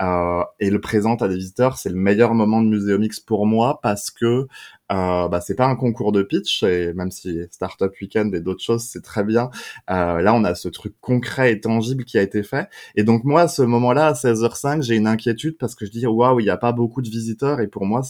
euh, 0.00 0.42
et 0.58 0.70
le 0.70 0.80
présentent 0.80 1.22
à 1.22 1.28
des 1.28 1.36
visiteurs. 1.36 1.76
C'est 1.76 1.90
le 1.90 1.96
meilleur 1.96 2.34
moment 2.34 2.62
de 2.62 2.68
Muséomix 2.68 3.20
pour 3.20 3.46
moi 3.46 3.80
parce 3.82 4.10
que 4.10 4.46
euh, 4.90 5.28
bah, 5.28 5.40
c'est 5.40 5.54
pas 5.54 5.66
un 5.66 5.76
concours 5.76 6.10
de 6.10 6.22
pitch, 6.22 6.64
et 6.64 6.92
même 6.94 7.10
si 7.12 7.40
Startup 7.50 7.92
Weekend 8.00 8.34
et 8.34 8.40
d'autres 8.40 8.62
choses, 8.62 8.82
c'est 8.82 9.02
très 9.02 9.22
bien. 9.22 9.50
Euh, 9.88 10.20
là, 10.20 10.34
on 10.34 10.42
a 10.42 10.54
ce 10.56 10.68
truc 10.68 10.94
concret 11.00 11.52
et 11.52 11.60
tangible 11.60 12.04
qui 12.04 12.18
a 12.18 12.22
été 12.22 12.42
fait. 12.42 12.68
Et 12.96 13.04
donc 13.04 13.24
moi, 13.24 13.42
à 13.42 13.48
ce 13.48 13.62
moment-là, 13.62 14.08
à 14.08 14.12
16h05, 14.14 14.82
j'ai 14.82 14.96
une 14.96 15.06
inquiétude 15.06 15.56
parce 15.58 15.74
que 15.76 15.86
je 15.86 15.92
dis 15.92 16.06
waouh, 16.06 16.40
il 16.40 16.44
n'y 16.44 16.50
a 16.50 16.56
pas 16.56 16.72
beaucoup 16.72 17.02
de 17.02 17.08
visiteurs 17.08 17.60
et 17.60 17.68
pour 17.68 17.86
moi, 17.86 18.02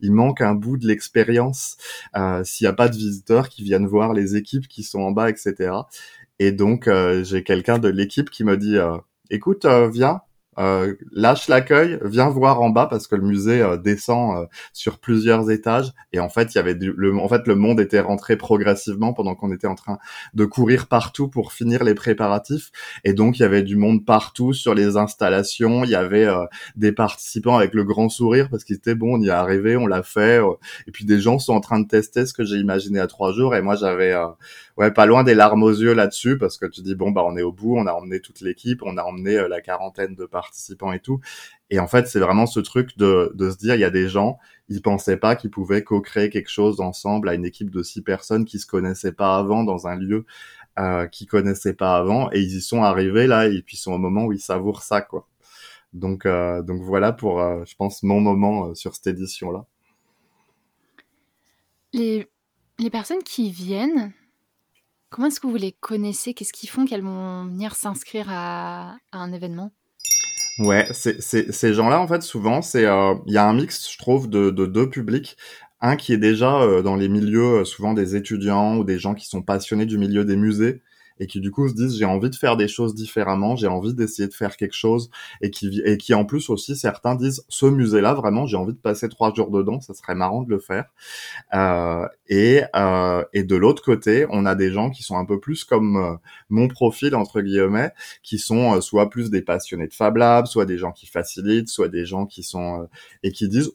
il 0.00 0.12
manque 0.12 0.40
un 0.40 0.54
bout 0.54 0.76
de 0.76 0.86
l'expérience 0.86 1.76
euh, 2.16 2.44
s'il 2.44 2.66
n'y 2.66 2.68
a 2.68 2.74
pas 2.74 2.88
de 2.88 2.96
visiteurs 2.96 3.48
qui 3.48 3.64
viennent 3.64 3.86
voir 3.86 4.12
les 4.14 4.36
équipes 4.36 4.68
qui 4.68 4.84
sont 4.84 5.00
en 5.00 5.10
bas, 5.10 5.30
etc. 5.30 5.72
Et 6.38 6.52
donc, 6.52 6.88
euh, 6.88 7.24
j'ai 7.24 7.42
quelqu'un 7.42 7.78
de 7.78 7.88
l'équipe 7.88 8.30
qui 8.30 8.44
me 8.44 8.56
dit, 8.56 8.76
euh, 8.76 8.96
écoute, 9.30 9.64
euh, 9.64 9.88
viens, 9.88 10.22
euh, 10.58 10.94
lâche 11.12 11.46
l'accueil, 11.46 12.00
viens 12.02 12.28
voir 12.28 12.60
en 12.60 12.70
bas 12.70 12.86
parce 12.86 13.06
que 13.06 13.14
le 13.14 13.22
musée 13.22 13.62
euh, 13.62 13.76
descend 13.76 14.36
euh, 14.36 14.46
sur 14.72 14.98
plusieurs 14.98 15.52
étages. 15.52 15.92
Et 16.12 16.18
en 16.18 16.28
fait 16.28 16.54
il 16.54 16.56
y 16.56 16.58
avait 16.58 16.74
du, 16.74 16.92
le, 16.96 17.16
en 17.16 17.28
fait 17.28 17.46
le 17.46 17.54
monde 17.54 17.78
était 17.78 18.00
rentré 18.00 18.36
progressivement 18.36 19.12
pendant 19.12 19.36
qu'on 19.36 19.52
était 19.52 19.68
en 19.68 19.76
train 19.76 19.98
de 20.34 20.44
courir 20.44 20.88
partout 20.88 21.28
pour 21.28 21.52
finir 21.52 21.84
les 21.84 21.94
préparatifs. 21.94 22.72
Et 23.04 23.12
donc 23.12 23.38
il 23.38 23.42
y 23.42 23.44
avait 23.44 23.62
du 23.62 23.76
monde 23.76 24.04
partout 24.04 24.52
sur 24.52 24.74
les 24.74 24.96
installations, 24.96 25.84
il 25.84 25.90
y 25.90 25.94
avait 25.94 26.26
des 26.74 26.90
participants 26.92 27.56
avec 27.56 27.72
le 27.74 27.84
grand 27.84 28.08
sourire 28.08 28.48
parce 28.50 28.64
qu'ils 28.64 28.76
étaient 28.76 28.96
bon, 28.96 29.18
on 29.18 29.20
y 29.20 29.28
est 29.28 29.30
arrivé, 29.30 29.76
on 29.76 29.86
l'a 29.86 30.02
fait 30.02 30.40
et 30.86 30.90
puis 30.90 31.04
des 31.04 31.20
gens 31.20 31.38
sont 31.38 31.52
en 31.52 31.60
train 31.60 31.78
de 31.78 31.86
tester 31.86 32.26
ce 32.26 32.32
que 32.32 32.44
j'ai 32.44 32.56
imaginé 32.56 32.98
à 32.98 33.06
trois 33.06 33.32
jours. 33.32 33.54
Et 33.54 33.62
moi 33.62 33.76
j'avais 33.76 34.14
ouais 34.76 34.90
pas 34.90 35.06
loin 35.06 35.22
des 35.22 35.34
larmes 35.34 35.62
aux 35.62 35.70
yeux 35.70 35.94
là-dessus 35.94 36.36
parce 36.36 36.58
que 36.58 36.66
tu 36.66 36.82
dis 36.82 36.96
bon 36.96 37.12
bah 37.12 37.22
on 37.24 37.36
est 37.36 37.42
au 37.42 37.52
bout, 37.52 37.76
on 37.76 37.86
a 37.86 37.92
emmené 37.92 38.20
toute 38.20 38.40
l'équipe, 38.40 38.82
on 38.84 38.96
a 38.96 39.02
emmené 39.02 39.46
la 39.48 39.60
quarantaine 39.60 40.16
de 40.16 40.24
participants 40.24 40.47
participants 40.48 40.92
et 40.92 41.00
tout. 41.00 41.20
Et 41.70 41.78
en 41.78 41.86
fait, 41.86 42.06
c'est 42.06 42.20
vraiment 42.20 42.46
ce 42.46 42.60
truc 42.60 42.96
de, 42.96 43.32
se 43.38 43.56
dire, 43.56 43.74
il 43.74 43.80
y 43.80 43.84
a 43.84 43.90
des 43.90 44.08
gens, 44.08 44.38
ils 44.68 44.82
pensaient 44.82 45.18
pas 45.18 45.36
qu'ils 45.36 45.50
pouvaient 45.50 45.84
co-créer 45.84 46.30
quelque 46.30 46.50
chose 46.50 46.80
ensemble 46.80 47.28
à 47.28 47.34
une 47.34 47.44
équipe 47.44 47.70
de 47.70 47.82
six 47.82 48.02
personnes 48.02 48.44
qui 48.44 48.58
se 48.58 48.66
connaissaient 48.66 49.12
pas 49.12 49.36
avant 49.36 49.64
dans 49.64 49.86
un 49.86 49.96
lieu 49.96 50.24
euh, 50.78 51.06
qu'ils 51.06 51.26
connaissaient 51.26 51.74
pas 51.74 51.96
avant, 51.96 52.30
et 52.32 52.40
ils 52.40 52.56
y 52.56 52.60
sont 52.60 52.82
arrivés 52.82 53.26
là, 53.26 53.46
et 53.48 53.62
puis 53.62 53.76
ils 53.76 53.80
sont 53.80 53.92
au 53.92 53.98
moment 53.98 54.24
où 54.24 54.32
ils 54.32 54.40
savourent 54.40 54.82
ça, 54.82 55.00
quoi. 55.02 55.26
Donc, 55.92 56.26
euh, 56.26 56.62
donc 56.62 56.82
voilà 56.82 57.12
pour, 57.12 57.40
euh, 57.40 57.64
je 57.66 57.74
pense, 57.74 58.02
mon 58.02 58.20
moment 58.20 58.66
euh, 58.66 58.74
sur 58.74 58.94
cette 58.94 59.08
édition-là. 59.08 59.66
Les, 61.92 62.28
les 62.78 62.90
personnes 62.90 63.22
qui 63.22 63.50
viennent, 63.50 64.12
comment 65.08 65.28
est-ce 65.28 65.40
que 65.40 65.46
vous 65.46 65.56
les 65.56 65.72
connaissez? 65.72 66.34
Qu'est-ce 66.34 66.52
qu'ils 66.52 66.68
font? 66.68 66.84
Qu'elles 66.84 67.02
vont 67.02 67.46
venir 67.46 67.74
s'inscrire 67.74 68.26
à 68.28 68.96
un 69.12 69.32
événement? 69.32 69.72
Ouais, 70.58 70.88
c'est, 70.92 71.22
c'est, 71.22 71.52
ces 71.52 71.72
gens-là, 71.72 72.00
en 72.00 72.08
fait, 72.08 72.22
souvent, 72.22 72.62
c'est 72.62 72.84
euh, 72.84 73.14
il 73.26 73.32
y 73.32 73.36
a 73.38 73.46
un 73.48 73.52
mix, 73.52 73.88
je 73.92 73.96
trouve, 73.98 74.28
de, 74.28 74.50
de 74.50 74.66
deux 74.66 74.90
publics. 74.90 75.36
Un 75.80 75.94
qui 75.94 76.12
est 76.12 76.18
déjà 76.18 76.60
euh, 76.62 76.82
dans 76.82 76.96
les 76.96 77.08
milieux, 77.08 77.60
euh, 77.60 77.64
souvent 77.64 77.94
des 77.94 78.16
étudiants 78.16 78.76
ou 78.76 78.82
des 78.84 78.98
gens 78.98 79.14
qui 79.14 79.26
sont 79.26 79.42
passionnés 79.42 79.86
du 79.86 79.98
milieu 79.98 80.24
des 80.24 80.34
musées, 80.36 80.82
et 81.20 81.26
qui 81.26 81.40
du 81.40 81.50
coup 81.50 81.68
se 81.68 81.74
disent 81.74 81.96
j'ai 81.96 82.04
envie 82.04 82.30
de 82.30 82.36
faire 82.36 82.56
des 82.56 82.68
choses 82.68 82.94
différemment, 82.94 83.56
j'ai 83.56 83.66
envie 83.66 83.94
d'essayer 83.94 84.28
de 84.28 84.34
faire 84.34 84.56
quelque 84.56 84.74
chose 84.74 85.10
et 85.40 85.50
qui 85.50 85.80
et 85.84 85.96
qui 85.96 86.14
en 86.14 86.24
plus 86.24 86.50
aussi 86.50 86.76
certains 86.76 87.14
disent 87.14 87.44
ce 87.48 87.66
musée 87.66 88.00
là 88.00 88.14
vraiment 88.14 88.46
j'ai 88.46 88.56
envie 88.56 88.72
de 88.72 88.78
passer 88.78 89.08
trois 89.08 89.32
jours 89.34 89.50
dedans, 89.50 89.80
ça 89.80 89.94
serait 89.94 90.14
marrant 90.14 90.42
de 90.42 90.50
le 90.50 90.58
faire. 90.58 90.86
Euh, 91.54 92.06
et 92.28 92.62
euh, 92.76 93.24
et 93.32 93.44
de 93.44 93.56
l'autre 93.56 93.82
côté 93.82 94.26
on 94.30 94.46
a 94.46 94.54
des 94.54 94.72
gens 94.72 94.90
qui 94.90 95.02
sont 95.02 95.16
un 95.16 95.24
peu 95.24 95.40
plus 95.40 95.64
comme 95.64 95.96
euh, 95.96 96.16
mon 96.48 96.68
profil 96.68 97.14
entre 97.14 97.40
guillemets, 97.40 97.92
qui 98.22 98.38
sont 98.38 98.76
euh, 98.76 98.80
soit 98.80 99.10
plus 99.10 99.30
des 99.30 99.42
passionnés 99.42 99.88
de 99.88 99.94
Fab 99.94 100.16
Lab, 100.16 100.46
soit 100.46 100.66
des 100.66 100.78
gens 100.78 100.92
qui 100.92 101.06
facilitent, 101.06 101.68
soit 101.68 101.88
des 101.88 102.04
gens 102.06 102.26
qui 102.26 102.42
sont 102.42 102.82
euh, 102.82 102.86
et 103.22 103.32
qui 103.32 103.48
disent 103.48 103.72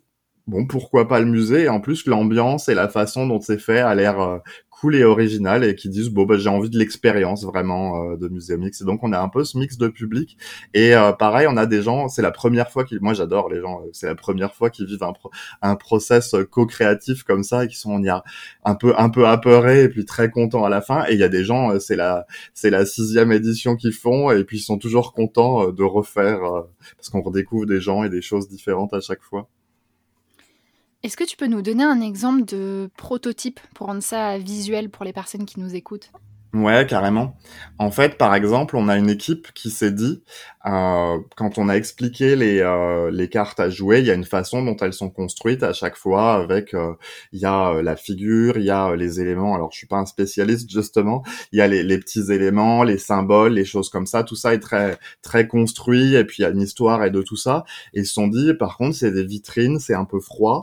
bon 0.48 0.66
pourquoi 0.66 1.08
pas 1.08 1.20
le 1.20 1.26
musée? 1.26 1.70
En 1.70 1.80
plus 1.80 2.06
l'ambiance 2.06 2.70
et 2.70 2.74
la 2.76 2.90
façon 2.90 3.28
dont 3.28 3.40
c'est 3.40 3.60
fait 3.60 3.80
a 3.80 3.96
l'air 3.96 4.20
euh, 4.20 4.40
cool 4.70 4.96
et 4.96 5.04
original 5.06 5.64
et 5.64 5.76
qui 5.76 5.88
disent 5.90 6.10
bon 6.10 6.26
bah 6.26 6.38
j'ai 6.38 6.50
envie 6.50 6.70
de 6.70 6.78
l'expérience 6.78 7.46
vraiment 7.46 8.12
euh, 8.12 8.18
de 8.18 8.28
Muséum 8.28 8.62
Mix. 8.62 8.82
Et 8.82 8.86
donc 8.86 9.00
on 9.04 9.14
a 9.14 9.20
un 9.20 9.30
peu 9.30 9.44
ce 9.46 9.58
mix 9.58 9.78
de 9.78 9.88
public. 9.88 10.38
Et 10.74 10.96
euh, 10.96 11.14
pareil 11.14 11.48
on 11.50 11.56
a 11.58 11.66
des 11.66 11.82
gens 11.82 12.10
c'est 12.10 12.22
la 12.22 12.32
première 12.32 12.70
fois 12.70 12.84
qu'ils 12.84 13.00
moi 13.02 13.14
j'adore 13.14 13.50
les 13.50 13.62
gens 13.62 13.82
c'est 13.94 14.08
la 14.08 14.16
première 14.16 14.54
fois 14.54 14.70
qu'ils 14.70 14.86
vivent 14.86 15.04
un 15.04 15.14
un 15.62 15.76
process 15.76 16.36
co-créatif 16.52 17.24
comme 17.24 17.44
ça 17.44 17.66
et 17.66 17.68
qui 17.68 17.78
sont 17.78 17.92
on 17.92 18.04
y 18.04 18.10
a 18.10 18.24
un 18.66 18.76
peu 18.76 18.94
un 18.98 19.10
peu 19.10 19.28
apeurés 19.28 19.84
et 19.84 19.90
puis 19.90 20.06
très 20.06 20.30
contents 20.30 20.66
à 20.66 20.70
la 20.70 20.82
fin. 20.82 21.06
Et 21.08 21.14
il 21.14 21.20
y 21.20 21.24
a 21.24 21.30
des 21.30 21.46
gens 21.46 21.80
c'est 21.80 21.96
la 21.96 22.26
c'est 22.54 22.70
la 22.70 22.86
sixième 22.86 23.32
édition 23.32 23.76
qu'ils 23.78 23.94
font 23.94 24.32
et 24.32 24.44
puis 24.44 24.58
ils 24.58 24.62
sont 24.62 24.78
toujours 24.78 25.14
contents 25.14 25.72
de 25.72 25.84
refaire 25.84 26.40
parce 26.98 27.10
qu'on 27.10 27.22
redécouvre 27.22 27.66
des 27.66 27.80
gens 27.80 28.04
et 28.04 28.10
des 28.10 28.22
choses 28.22 28.50
différentes 28.50 28.94
à 28.94 29.00
chaque 29.02 29.22
fois. 29.24 29.48
Est-ce 31.04 31.18
que 31.18 31.26
tu 31.26 31.36
peux 31.36 31.48
nous 31.48 31.62
donner 31.62 31.84
un 31.84 32.00
exemple 32.00 32.46
de 32.46 32.90
prototype 32.96 33.60
pour 33.76 33.88
rendre 33.88 34.02
ça 34.02 34.38
visuel 34.38 34.90
pour 34.90 35.04
les 35.04 35.12
personnes 35.12 35.46
qui 35.46 35.60
nous 35.60 35.76
écoutent? 35.76 36.14
Ouais, 36.54 36.86
carrément. 36.88 37.36
En 37.80 37.90
fait, 37.90 38.16
par 38.16 38.36
exemple, 38.36 38.78
on 38.78 38.88
a 38.88 38.96
une 38.96 39.10
équipe 39.10 39.52
qui 39.54 39.72
s'est 39.72 39.92
dit, 39.92 40.22
euh, 40.68 41.18
quand 41.36 41.58
on 41.58 41.68
a 41.68 41.74
expliqué 41.74 42.36
les, 42.36 42.60
euh, 42.60 43.10
les 43.10 43.28
cartes 43.28 43.60
à 43.60 43.72
jouer, 43.72 44.02
il 44.02 44.06
y 44.06 44.12
a 44.12 44.14
une 44.14 44.24
façon 44.24 44.64
dont 44.64 44.78
elles 44.78 44.94
sont 44.94 45.10
construites 45.10 45.64
à 45.64 45.74
chaque 45.74 45.98
fois, 45.98 46.36
avec 46.36 46.76
euh, 46.76 46.94
il 47.32 47.40
y 47.40 47.46
a 47.46 47.82
la 47.82 47.96
figure, 47.96 48.58
il 48.58 48.66
y 48.66 48.70
a 48.70 48.96
les 48.96 49.20
éléments. 49.20 49.56
Alors, 49.56 49.72
je 49.72 49.78
suis 49.78 49.88
pas 49.88 49.98
un 49.98 50.06
spécialiste 50.06 50.70
justement. 50.70 51.24
Il 51.52 51.58
y 51.58 51.62
a 51.64 51.68
les, 51.68 51.82
les, 51.82 51.98
petits 51.98 52.32
éléments, 52.32 52.84
les 52.84 53.00
symboles, 53.00 53.54
les 53.54 53.66
choses 53.66 53.90
comme 53.90 54.06
ça. 54.06 54.24
Tout 54.24 54.36
ça 54.36 54.54
est 54.54 54.60
très 54.60 55.00
très 55.24 55.48
construit, 55.48 56.14
et 56.14 56.24
puis 56.24 56.38
il 56.40 56.42
y 56.44 56.46
a 56.46 56.50
une 56.50 56.62
histoire 56.62 57.04
et 57.04 57.10
de 57.10 57.24
tout 57.24 57.36
ça. 57.36 57.64
Ils 57.94 58.06
se 58.06 58.14
sont 58.14 58.28
dit, 58.28 58.54
par 58.54 58.78
contre, 58.78 58.96
c'est 58.96 59.12
des 59.12 59.26
vitrines, 59.26 59.80
c'est 59.80 59.96
un 59.96 60.06
peu 60.06 60.20
froid, 60.20 60.62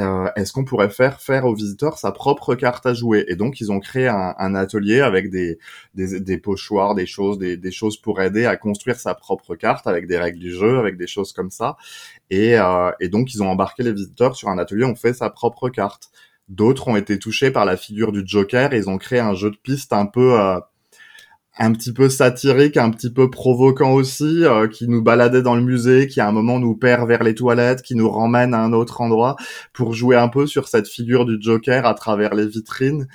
euh, 0.00 0.28
est-ce 0.36 0.52
qu'on 0.52 0.64
pourrait 0.64 0.90
faire 0.90 1.20
faire 1.20 1.44
au 1.44 1.54
visiteur 1.54 1.98
sa 1.98 2.12
propre 2.12 2.54
carte 2.54 2.86
à 2.86 2.94
jouer? 2.94 3.24
Et 3.28 3.36
donc 3.36 3.60
ils 3.60 3.70
ont 3.70 3.80
créé 3.80 4.08
un, 4.08 4.54
atelier 4.54 5.00
avec 5.00 5.30
des, 5.30 5.58
pochoirs, 6.38 6.94
des 6.94 7.06
choses, 7.06 7.38
des, 7.38 7.70
choses 7.70 7.96
pour 7.96 8.20
aider 8.20 8.46
à 8.46 8.56
construire 8.56 8.98
sa 8.98 9.14
propre 9.14 9.54
carte 9.56 9.86
avec 9.86 10.06
des 10.06 10.18
règles 10.18 10.38
du 10.38 10.52
jeu, 10.52 10.78
avec 10.78 10.96
des 10.96 11.06
choses 11.06 11.32
comme 11.32 11.50
ça. 11.50 11.76
Et, 12.30 12.58
euh, 12.58 12.90
et 13.00 13.08
donc 13.08 13.34
ils 13.34 13.42
ont 13.42 13.48
embarqué 13.48 13.82
les 13.82 13.92
visiteurs 13.92 14.36
sur 14.36 14.48
un 14.48 14.58
atelier, 14.58 14.84
on 14.84 14.96
fait 14.96 15.12
sa 15.12 15.30
propre 15.30 15.68
carte. 15.68 16.10
D'autres 16.48 16.88
ont 16.88 16.96
été 16.96 17.18
touchés 17.18 17.52
par 17.52 17.64
la 17.64 17.76
figure 17.76 18.10
du 18.10 18.22
Joker 18.24 18.72
et 18.72 18.78
ils 18.78 18.90
ont 18.90 18.98
créé 18.98 19.20
un 19.20 19.34
jeu 19.34 19.50
de 19.50 19.56
piste 19.56 19.92
un 19.92 20.06
peu 20.06 20.38
euh, 20.40 20.58
un 21.60 21.72
petit 21.72 21.92
peu 21.92 22.08
satirique, 22.08 22.78
un 22.78 22.90
petit 22.90 23.12
peu 23.12 23.28
provoquant 23.28 23.92
aussi, 23.92 24.44
euh, 24.44 24.66
qui 24.66 24.88
nous 24.88 25.02
baladait 25.02 25.42
dans 25.42 25.54
le 25.54 25.60
musée, 25.60 26.06
qui 26.08 26.18
à 26.18 26.26
un 26.26 26.32
moment 26.32 26.58
nous 26.58 26.74
perd 26.74 27.06
vers 27.06 27.22
les 27.22 27.34
toilettes, 27.34 27.82
qui 27.82 27.94
nous 27.94 28.10
ramène 28.10 28.54
à 28.54 28.62
un 28.62 28.72
autre 28.72 29.02
endroit 29.02 29.36
pour 29.74 29.92
jouer 29.92 30.16
un 30.16 30.28
peu 30.28 30.46
sur 30.46 30.68
cette 30.68 30.88
figure 30.88 31.26
du 31.26 31.36
Joker 31.38 31.84
à 31.84 31.92
travers 31.92 32.34
les 32.34 32.46
vitrines. 32.46 33.08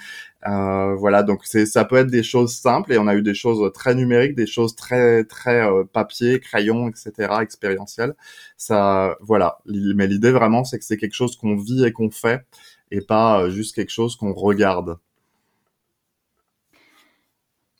Euh, 0.48 0.94
voilà, 0.94 1.24
donc 1.24 1.42
c'est 1.44 1.66
ça 1.66 1.86
peut 1.86 1.96
être 1.96 2.12
des 2.12 2.22
choses 2.22 2.54
simples 2.54 2.94
et 2.94 3.00
on 3.00 3.08
a 3.08 3.16
eu 3.16 3.24
des 3.24 3.34
choses 3.34 3.72
très 3.74 3.96
numériques, 3.96 4.36
des 4.36 4.46
choses 4.46 4.76
très 4.76 5.24
très 5.24 5.66
euh, 5.68 5.84
papier, 5.92 6.40
crayon, 6.40 6.88
etc. 6.88 7.12
expérientielles. 7.42 8.14
Ça, 8.58 9.18
voilà. 9.22 9.58
Mais 9.66 10.06
l'idée 10.06 10.32
vraiment, 10.32 10.64
c'est 10.64 10.78
que 10.78 10.86
c'est 10.86 10.98
quelque 10.98 11.16
chose 11.16 11.36
qu'on 11.36 11.56
vit 11.56 11.84
et 11.84 11.92
qu'on 11.92 12.12
fait 12.12 12.46
et 12.92 13.02
pas 13.02 13.50
juste 13.50 13.76
quelque 13.76 13.92
chose 13.92 14.16
qu'on 14.16 14.34
regarde. 14.34 14.98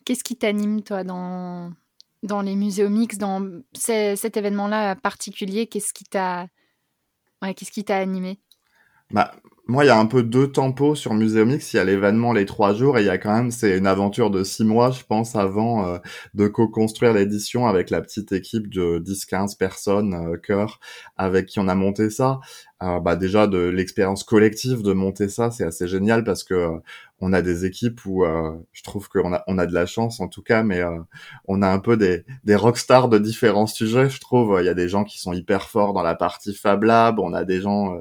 Qu'est-ce 0.06 0.22
qui 0.24 0.36
t'anime, 0.36 0.82
toi, 0.82 1.02
dans, 1.02 1.72
dans 2.22 2.40
les 2.40 2.54
muséomix, 2.54 3.18
dans 3.18 3.44
cet 3.74 4.36
événement-là 4.36 4.94
particulier? 4.94 5.66
Qu'est-ce 5.66 5.92
qui 5.92 6.04
t'a 6.04 6.46
ouais, 7.42 7.54
animé? 7.88 8.38
Bah, 9.10 9.32
moi, 9.68 9.84
il 9.84 9.88
y 9.88 9.90
a 9.90 9.98
un 9.98 10.06
peu 10.06 10.22
deux 10.22 10.50
tempos 10.52 10.94
sur 10.94 11.14
Muséomix. 11.14 11.72
Il 11.72 11.76
y 11.76 11.80
a 11.80 11.84
l'événement 11.84 12.32
les 12.32 12.46
trois 12.46 12.72
jours 12.72 12.98
et 12.98 13.02
il 13.02 13.06
y 13.06 13.10
a 13.10 13.18
quand 13.18 13.34
même, 13.34 13.50
c'est 13.50 13.76
une 13.76 13.86
aventure 13.86 14.30
de 14.30 14.44
six 14.44 14.64
mois, 14.64 14.92
je 14.92 15.02
pense, 15.02 15.34
avant 15.34 15.86
euh, 15.86 15.98
de 16.34 16.46
co-construire 16.46 17.12
l'édition 17.12 17.66
avec 17.66 17.90
la 17.90 18.00
petite 18.00 18.30
équipe 18.30 18.68
de 18.68 19.00
10-15 19.00 19.56
personnes, 19.56 20.14
euh, 20.14 20.36
cœur, 20.36 20.78
avec 21.16 21.46
qui 21.46 21.58
on 21.58 21.66
a 21.66 21.74
monté 21.74 22.10
ça. 22.10 22.38
Euh, 22.82 23.00
bah 23.00 23.16
déjà 23.16 23.46
de 23.46 23.56
l'expérience 23.56 24.22
collective 24.22 24.82
de 24.82 24.92
monter 24.92 25.30
ça, 25.30 25.50
c'est 25.50 25.64
assez 25.64 25.88
génial 25.88 26.24
parce 26.24 26.44
que 26.44 26.52
euh, 26.52 26.78
on 27.20 27.32
a 27.32 27.40
des 27.40 27.64
équipes 27.64 28.04
où 28.04 28.22
euh, 28.26 28.54
je 28.74 28.82
trouve 28.82 29.08
qu'on 29.08 29.32
a 29.32 29.42
on 29.46 29.56
a 29.56 29.64
de 29.64 29.72
la 29.72 29.86
chance 29.86 30.20
en 30.20 30.28
tout 30.28 30.42
cas, 30.42 30.62
mais 30.62 30.82
on 31.48 31.62
a 31.62 31.68
un 31.68 31.78
peu 31.78 31.96
des 31.96 32.26
des 32.44 32.54
rockstars 32.54 33.08
de 33.08 33.18
différents 33.18 33.66
sujets. 33.66 34.10
Je 34.10 34.20
trouve 34.20 34.58
il 34.60 34.66
y 34.66 34.68
a 34.68 34.74
des 34.74 34.90
gens 34.90 35.04
qui 35.04 35.18
sont 35.18 35.32
hyper 35.32 35.70
forts 35.70 35.94
dans 35.94 36.02
la 36.02 36.14
partie 36.14 36.54
Fab 36.54 36.82
Lab, 36.82 37.18
on 37.18 37.32
a 37.32 37.44
des 37.44 37.62
gens 37.62 37.98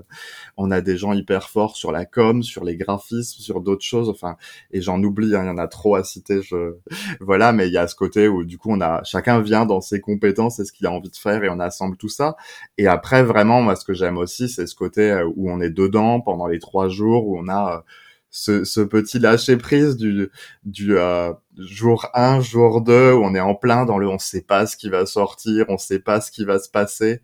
on 0.57 0.69
a 0.71 0.81
des 0.81 0.97
gens 0.97 1.13
hyper 1.13 1.49
forts 1.49 1.77
sur 1.77 1.93
la 1.93 2.05
com, 2.05 2.43
sur 2.43 2.65
les 2.65 2.75
graphismes, 2.75 3.39
sur 3.41 3.61
d'autres 3.61 3.85
choses. 3.85 4.09
Enfin 4.09 4.35
et 4.71 4.81
j'en 4.81 5.01
oublie, 5.01 5.33
hein, 5.35 5.43
il 5.43 5.47
y 5.47 5.49
en 5.49 5.57
a 5.57 5.67
trop 5.69 5.95
à 5.95 6.03
citer. 6.03 6.41
Je 6.41 6.75
voilà, 7.21 7.53
mais 7.53 7.67
il 7.67 7.73
y 7.73 7.77
a 7.77 7.87
ce 7.87 7.95
côté 7.95 8.27
où 8.27 8.43
du 8.43 8.57
coup 8.57 8.71
on 8.71 8.81
a 8.81 9.01
chacun 9.05 9.39
vient 9.39 9.65
dans 9.65 9.79
ses 9.79 10.01
compétences 10.01 10.59
et 10.59 10.65
ce 10.65 10.73
qu'il 10.73 10.87
a 10.87 10.91
envie 10.91 11.09
de 11.09 11.15
faire 11.15 11.41
et 11.45 11.49
on 11.49 11.61
assemble 11.61 11.95
tout 11.95 12.09
ça. 12.09 12.35
Et 12.77 12.87
après 12.87 13.23
vraiment 13.23 13.61
moi 13.61 13.77
ce 13.77 13.85
que 13.85 13.93
j'aime 13.93 14.17
aussi 14.17 14.49
c'est 14.49 14.64
ce 14.65 14.75
côté 14.75 15.11
euh, 15.11 15.27
où 15.35 15.49
on 15.51 15.61
est 15.61 15.69
dedans 15.69 16.21
pendant 16.21 16.47
les 16.47 16.59
trois 16.59 16.89
jours, 16.89 17.27
où 17.27 17.37
on 17.39 17.47
a 17.47 17.77
euh, 17.77 17.81
ce, 18.29 18.81
petit 18.81 19.19
lâcher 19.19 19.57
prise 19.57 19.97
du, 19.97 20.29
du 20.63 20.97
euh, 20.97 21.33
jour 21.57 22.07
1, 22.13 22.41
jour 22.41 22.81
2, 22.81 23.13
où 23.13 23.23
on 23.23 23.33
est 23.35 23.39
en 23.39 23.55
plein 23.55 23.85
dans 23.85 23.97
le 23.97 24.07
on 24.07 24.19
sait 24.19 24.41
pas 24.41 24.65
ce 24.65 24.77
qui 24.77 24.89
va 24.89 25.05
sortir, 25.05 25.65
on 25.69 25.77
sait 25.77 25.99
pas 25.99 26.21
ce 26.21 26.31
qui 26.31 26.45
va 26.45 26.59
se 26.59 26.69
passer. 26.69 27.21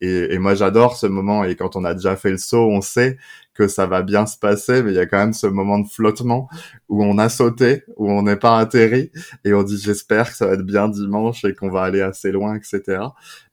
et, 0.00 0.34
et, 0.34 0.38
moi 0.38 0.54
j'adore 0.54 0.96
ce 0.96 1.06
moment 1.06 1.44
et 1.44 1.56
quand 1.56 1.76
on 1.76 1.84
a 1.84 1.94
déjà 1.94 2.16
fait 2.16 2.30
le 2.30 2.38
saut, 2.38 2.68
on 2.70 2.80
sait 2.80 3.18
que 3.60 3.68
ça 3.68 3.86
va 3.86 4.00
bien 4.00 4.24
se 4.24 4.38
passer, 4.38 4.82
mais 4.82 4.92
il 4.92 4.94
y 4.94 5.00
a 5.00 5.04
quand 5.04 5.18
même 5.18 5.34
ce 5.34 5.46
moment 5.46 5.78
de 5.78 5.86
flottement 5.86 6.48
où 6.88 7.04
on 7.04 7.18
a 7.18 7.28
sauté, 7.28 7.84
où 7.96 8.10
on 8.10 8.22
n'est 8.22 8.36
pas 8.36 8.58
atterri 8.58 9.10
et 9.44 9.52
on 9.52 9.62
dit 9.62 9.78
j'espère 9.78 10.30
que 10.30 10.36
ça 10.36 10.46
va 10.46 10.54
être 10.54 10.64
bien 10.64 10.88
dimanche 10.88 11.44
et 11.44 11.54
qu'on 11.54 11.68
va 11.68 11.82
aller 11.82 12.00
assez 12.00 12.32
loin, 12.32 12.54
etc. 12.54 13.02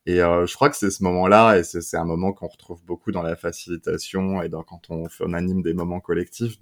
Et 0.08 0.22
euh, 0.22 0.46
je 0.46 0.56
crois 0.56 0.70
que 0.70 0.78
c'est 0.78 0.90
ce 0.90 1.04
moment-là, 1.04 1.58
et 1.58 1.64
c'est 1.64 1.98
un 1.98 2.06
moment 2.06 2.32
qu'on 2.32 2.48
retrouve 2.48 2.82
beaucoup 2.86 3.12
dans 3.12 3.24
la 3.24 3.36
facilitation 3.36 4.42
et 4.42 4.48
dans, 4.48 4.64
quand 4.64 4.90
on, 4.90 5.34
anime 5.34 5.62
des 5.62 5.74
moments 5.74 6.00
collectifs 6.00 6.58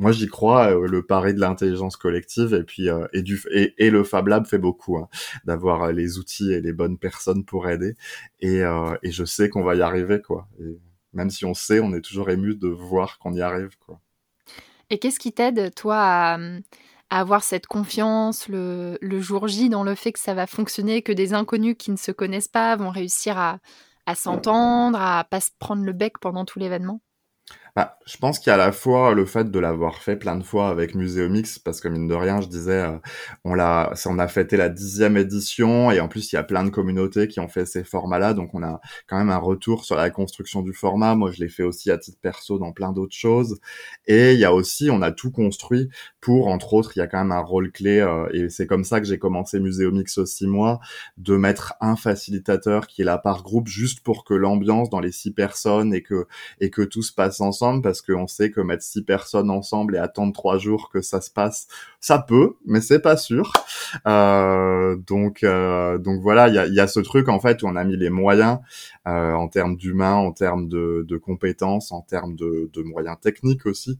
moi 0.00 0.12
j'y 0.12 0.28
crois 0.28 0.76
euh, 0.76 0.86
le 0.86 1.04
pari 1.04 1.34
de 1.34 1.40
l'intelligence 1.40 1.96
collective 1.96 2.54
et 2.54 2.62
puis 2.62 2.88
euh, 2.88 3.08
et 3.12 3.22
du 3.22 3.40
et, 3.50 3.90
le 3.90 4.04
Fab 4.04 4.28
Lab 4.28 4.46
fait 4.46 4.58
beaucoup 4.58 4.96
hein, 4.96 5.08
d'avoir 5.44 5.90
les 5.90 6.18
outils 6.18 6.52
et 6.52 6.60
les 6.60 6.72
bonnes 6.72 6.98
personnes 6.98 7.44
pour 7.44 7.68
aider. 7.68 7.94
Et, 8.40 8.62
je 9.02 9.24
sais 9.24 9.48
qu'on 9.48 9.62
va 9.62 9.74
y 9.74 9.82
arriver 9.82 10.20
quoi. 10.20 10.48
Même 11.12 11.30
si 11.30 11.44
on 11.44 11.54
sait 11.54 11.80
on 11.80 11.92
est 11.94 12.00
toujours 12.00 12.30
ému 12.30 12.54
de 12.56 12.68
voir 12.68 13.18
qu'on 13.18 13.34
y 13.34 13.40
arrive 13.40 13.76
quoi. 13.78 14.00
Et 14.90 14.98
qu'est-ce 14.98 15.20
qui 15.20 15.32
t'aide 15.32 15.74
toi 15.74 15.96
à 15.98 16.38
avoir 17.10 17.42
cette 17.42 17.66
confiance 17.66 18.48
le, 18.48 18.98
jour 19.20 19.48
J 19.48 19.68
dans 19.68 19.82
le 19.82 19.94
fait 19.94 20.12
que 20.12 20.18
ça 20.18 20.34
va 20.34 20.46
fonctionner, 20.46 21.02
que 21.02 21.12
des 21.12 21.34
inconnus 21.34 21.76
qui 21.78 21.90
ne 21.90 21.96
se 21.96 22.12
connaissent 22.12 22.48
pas 22.48 22.76
vont 22.76 22.90
réussir 22.90 23.38
à, 23.38 23.58
s'entendre, 24.14 25.00
à 25.00 25.24
pas 25.24 25.40
se 25.40 25.50
prendre 25.58 25.84
le 25.84 25.92
bec 25.92 26.18
pendant 26.20 26.44
tout 26.44 26.58
l'événement? 26.58 27.00
Bah, 27.78 27.96
je 28.06 28.16
pense 28.16 28.40
qu'il 28.40 28.48
y 28.48 28.50
a 28.50 28.54
à 28.54 28.56
la 28.56 28.72
fois 28.72 29.14
le 29.14 29.24
fait 29.24 29.52
de 29.52 29.58
l'avoir 29.60 29.98
fait 30.02 30.16
plein 30.16 30.36
de 30.36 30.42
fois 30.42 30.68
avec 30.68 30.96
Muséomix, 30.96 31.60
parce 31.60 31.80
que 31.80 31.86
mine 31.86 32.08
de 32.08 32.14
rien, 32.14 32.40
je 32.40 32.48
disais, 32.48 32.82
euh, 32.82 32.98
on 33.44 33.54
l'a, 33.54 33.92
on 34.06 34.18
a 34.18 34.26
fêté 34.26 34.56
la 34.56 34.68
dixième 34.68 35.16
édition, 35.16 35.92
et 35.92 36.00
en 36.00 36.08
plus 36.08 36.32
il 36.32 36.34
y 36.34 36.38
a 36.38 36.42
plein 36.42 36.64
de 36.64 36.70
communautés 36.70 37.28
qui 37.28 37.38
ont 37.38 37.46
fait 37.46 37.66
ces 37.66 37.84
formats-là, 37.84 38.34
donc 38.34 38.52
on 38.52 38.64
a 38.64 38.80
quand 39.06 39.16
même 39.16 39.30
un 39.30 39.38
retour 39.38 39.84
sur 39.84 39.94
la 39.94 40.10
construction 40.10 40.62
du 40.62 40.72
format. 40.72 41.14
Moi, 41.14 41.30
je 41.30 41.40
l'ai 41.40 41.48
fait 41.48 41.62
aussi 41.62 41.92
à 41.92 41.98
titre 41.98 42.18
perso 42.20 42.58
dans 42.58 42.72
plein 42.72 42.90
d'autres 42.92 43.14
choses, 43.14 43.60
et 44.06 44.32
il 44.32 44.40
y 44.40 44.44
a 44.44 44.52
aussi, 44.52 44.90
on 44.90 45.00
a 45.00 45.12
tout 45.12 45.30
construit 45.30 45.88
pour, 46.20 46.48
entre 46.48 46.74
autres, 46.74 46.92
il 46.96 46.98
y 46.98 47.02
a 47.02 47.06
quand 47.06 47.18
même 47.18 47.32
un 47.32 47.40
rôle 47.40 47.70
clé, 47.70 48.00
euh, 48.00 48.28
et 48.32 48.48
c'est 48.50 48.66
comme 48.66 48.84
ça 48.84 49.00
que 49.00 49.06
j'ai 49.06 49.18
commencé 49.18 49.60
Muséomix 49.60 50.18
aussi 50.18 50.46
moi, 50.46 50.80
de 51.16 51.36
mettre 51.36 51.74
un 51.80 51.96
facilitateur 51.96 52.86
qui 52.86 53.02
est 53.02 53.04
là 53.04 53.18
par 53.18 53.42
groupe 53.42 53.68
juste 53.68 54.00
pour 54.00 54.24
que 54.24 54.34
l'ambiance 54.34 54.90
dans 54.90 55.00
les 55.00 55.12
six 55.12 55.32
personnes 55.32 55.94
et 55.94 56.02
que 56.02 56.26
et 56.60 56.70
que 56.70 56.82
tout 56.82 57.02
se 57.02 57.12
passe 57.12 57.40
ensemble 57.40 57.82
parce 57.82 58.02
qu'on 58.02 58.26
sait 58.26 58.50
que 58.50 58.60
mettre 58.60 58.82
six 58.82 59.02
personnes 59.02 59.50
ensemble 59.50 59.94
et 59.94 59.98
attendre 59.98 60.32
trois 60.32 60.58
jours 60.58 60.90
que 60.90 61.00
ça 61.00 61.20
se 61.20 61.30
passe, 61.30 61.68
ça 62.00 62.18
peut, 62.18 62.54
mais 62.66 62.80
c'est 62.80 63.00
pas 63.00 63.16
sûr. 63.16 63.52
Euh, 64.06 64.96
donc, 64.96 65.42
euh, 65.44 65.98
donc 65.98 66.20
voilà, 66.20 66.48
il 66.48 66.54
y 66.54 66.58
a, 66.58 66.66
y 66.66 66.80
a, 66.80 66.86
ce 66.86 67.00
truc 67.00 67.28
en 67.28 67.40
fait 67.40 67.62
où 67.62 67.66
on 67.66 67.76
a 67.76 67.84
mis 67.84 67.96
les 67.96 68.10
moyens 68.10 68.58
euh, 69.06 69.32
en 69.32 69.48
termes 69.48 69.76
d'humains, 69.76 70.14
en 70.14 70.32
termes 70.32 70.68
de, 70.68 71.04
de, 71.08 71.16
compétences, 71.16 71.92
en 71.92 72.02
termes 72.02 72.34
de, 72.34 72.70
de 72.72 72.82
moyens 72.82 73.18
techniques 73.20 73.66
aussi 73.66 73.98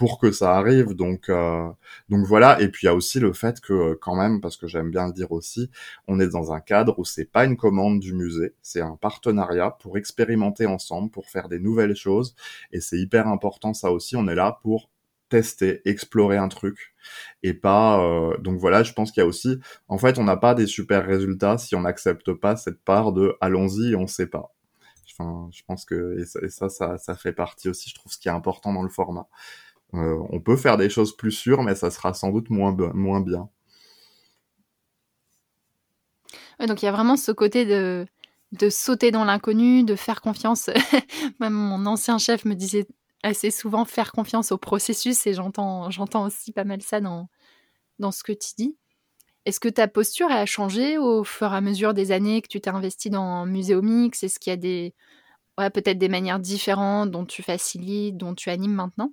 pour 0.00 0.18
que 0.18 0.32
ça 0.32 0.56
arrive. 0.56 0.94
Donc, 0.94 1.28
euh, 1.28 1.68
donc 2.08 2.24
voilà. 2.26 2.58
Et 2.62 2.70
puis 2.70 2.84
il 2.84 2.86
y 2.86 2.88
a 2.88 2.94
aussi 2.94 3.20
le 3.20 3.34
fait 3.34 3.60
que 3.60 3.74
euh, 3.74 3.98
quand 4.00 4.16
même, 4.16 4.40
parce 4.40 4.56
que 4.56 4.66
j'aime 4.66 4.90
bien 4.90 5.06
le 5.06 5.12
dire 5.12 5.30
aussi, 5.30 5.70
on 6.08 6.18
est 6.20 6.28
dans 6.28 6.54
un 6.54 6.60
cadre 6.60 6.98
où 6.98 7.04
c'est 7.04 7.26
pas 7.26 7.44
une 7.44 7.58
commande 7.58 8.00
du 8.00 8.14
musée, 8.14 8.54
c'est 8.62 8.80
un 8.80 8.96
partenariat 8.96 9.72
pour 9.78 9.98
expérimenter 9.98 10.64
ensemble, 10.64 11.10
pour 11.10 11.26
faire 11.28 11.50
des 11.50 11.58
nouvelles 11.58 11.94
choses. 11.94 12.34
Et 12.72 12.80
c'est 12.80 12.98
hyper 12.98 13.28
important 13.28 13.74
ça 13.74 13.92
aussi. 13.92 14.16
On 14.16 14.26
est 14.26 14.34
là 14.34 14.58
pour 14.62 14.88
tester, 15.28 15.82
explorer 15.84 16.38
un 16.38 16.48
truc 16.48 16.94
et 17.42 17.52
pas 17.54 18.00
euh, 18.00 18.36
donc 18.38 18.58
voilà 18.58 18.82
je 18.82 18.92
pense 18.94 19.12
qu'il 19.12 19.20
y 19.22 19.24
a 19.24 19.28
aussi 19.28 19.58
en 19.86 19.96
fait 19.98 20.18
on 20.18 20.24
n'a 20.24 20.36
pas 20.36 20.54
des 20.54 20.66
super 20.66 21.06
résultats 21.06 21.56
si 21.58 21.76
on 21.76 21.82
n'accepte 21.82 22.32
pas 22.32 22.56
cette 22.56 22.82
part 22.82 23.12
de 23.12 23.36
allons-y 23.40 23.94
on 23.94 24.08
sait 24.08 24.26
pas 24.26 24.52
enfin 25.12 25.48
je 25.52 25.62
pense 25.66 25.84
que 25.84 26.18
et 26.18 26.44
et 26.44 26.48
ça, 26.48 26.68
ça 26.68 26.98
ça 26.98 27.14
fait 27.14 27.32
partie 27.32 27.68
aussi 27.68 27.90
je 27.90 27.94
trouve 27.94 28.10
ce 28.12 28.18
qui 28.18 28.26
est 28.28 28.32
important 28.32 28.72
dans 28.72 28.82
le 28.82 28.88
format 28.88 29.28
euh, 29.94 30.18
on 30.30 30.40
peut 30.40 30.56
faire 30.56 30.76
des 30.76 30.90
choses 30.90 31.16
plus 31.16 31.32
sûres, 31.32 31.62
mais 31.62 31.74
ça 31.74 31.90
sera 31.90 32.14
sans 32.14 32.30
doute 32.30 32.50
moins, 32.50 32.76
moins 32.94 33.20
bien. 33.20 33.48
donc 36.66 36.82
il 36.82 36.84
y 36.84 36.88
a 36.88 36.92
vraiment 36.92 37.16
ce 37.16 37.32
côté 37.32 37.64
de, 37.64 38.06
de 38.52 38.68
sauter 38.68 39.10
dans 39.10 39.24
l'inconnu, 39.24 39.84
de 39.84 39.96
faire 39.96 40.20
confiance. 40.20 40.68
Même 41.40 41.52
mon 41.52 41.86
ancien 41.86 42.18
chef 42.18 42.44
me 42.44 42.54
disait 42.54 42.86
assez 43.22 43.50
souvent 43.50 43.84
faire 43.84 44.12
confiance 44.12 44.52
au 44.52 44.58
processus 44.58 45.26
et 45.26 45.34
j'entends, 45.34 45.90
j'entends 45.90 46.26
aussi 46.26 46.52
pas 46.52 46.64
mal 46.64 46.82
ça 46.82 47.00
dans, 47.00 47.28
dans 47.98 48.12
ce 48.12 48.22
que 48.22 48.32
tu 48.32 48.50
dis. 48.56 48.76
Est-ce 49.46 49.60
que 49.60 49.68
ta 49.68 49.88
posture 49.88 50.30
a 50.30 50.44
changé 50.46 50.98
au 50.98 51.24
fur 51.24 51.52
et 51.52 51.56
à 51.56 51.60
mesure 51.60 51.94
des 51.94 52.12
années 52.12 52.42
que 52.42 52.48
tu 52.48 52.60
t'es 52.60 52.70
investi 52.70 53.10
dans 53.10 53.46
Muséomix 53.46 54.22
Est-ce 54.22 54.38
qu'il 54.38 54.50
y 54.50 54.54
a 54.54 54.56
des, 54.56 54.94
ouais, 55.58 55.70
peut-être 55.70 55.98
des 55.98 56.08
manières 56.08 56.40
différentes 56.40 57.10
dont 57.10 57.24
tu 57.24 57.42
facilites, 57.42 58.16
dont 58.16 58.34
tu 58.34 58.50
animes 58.50 58.74
maintenant? 58.74 59.12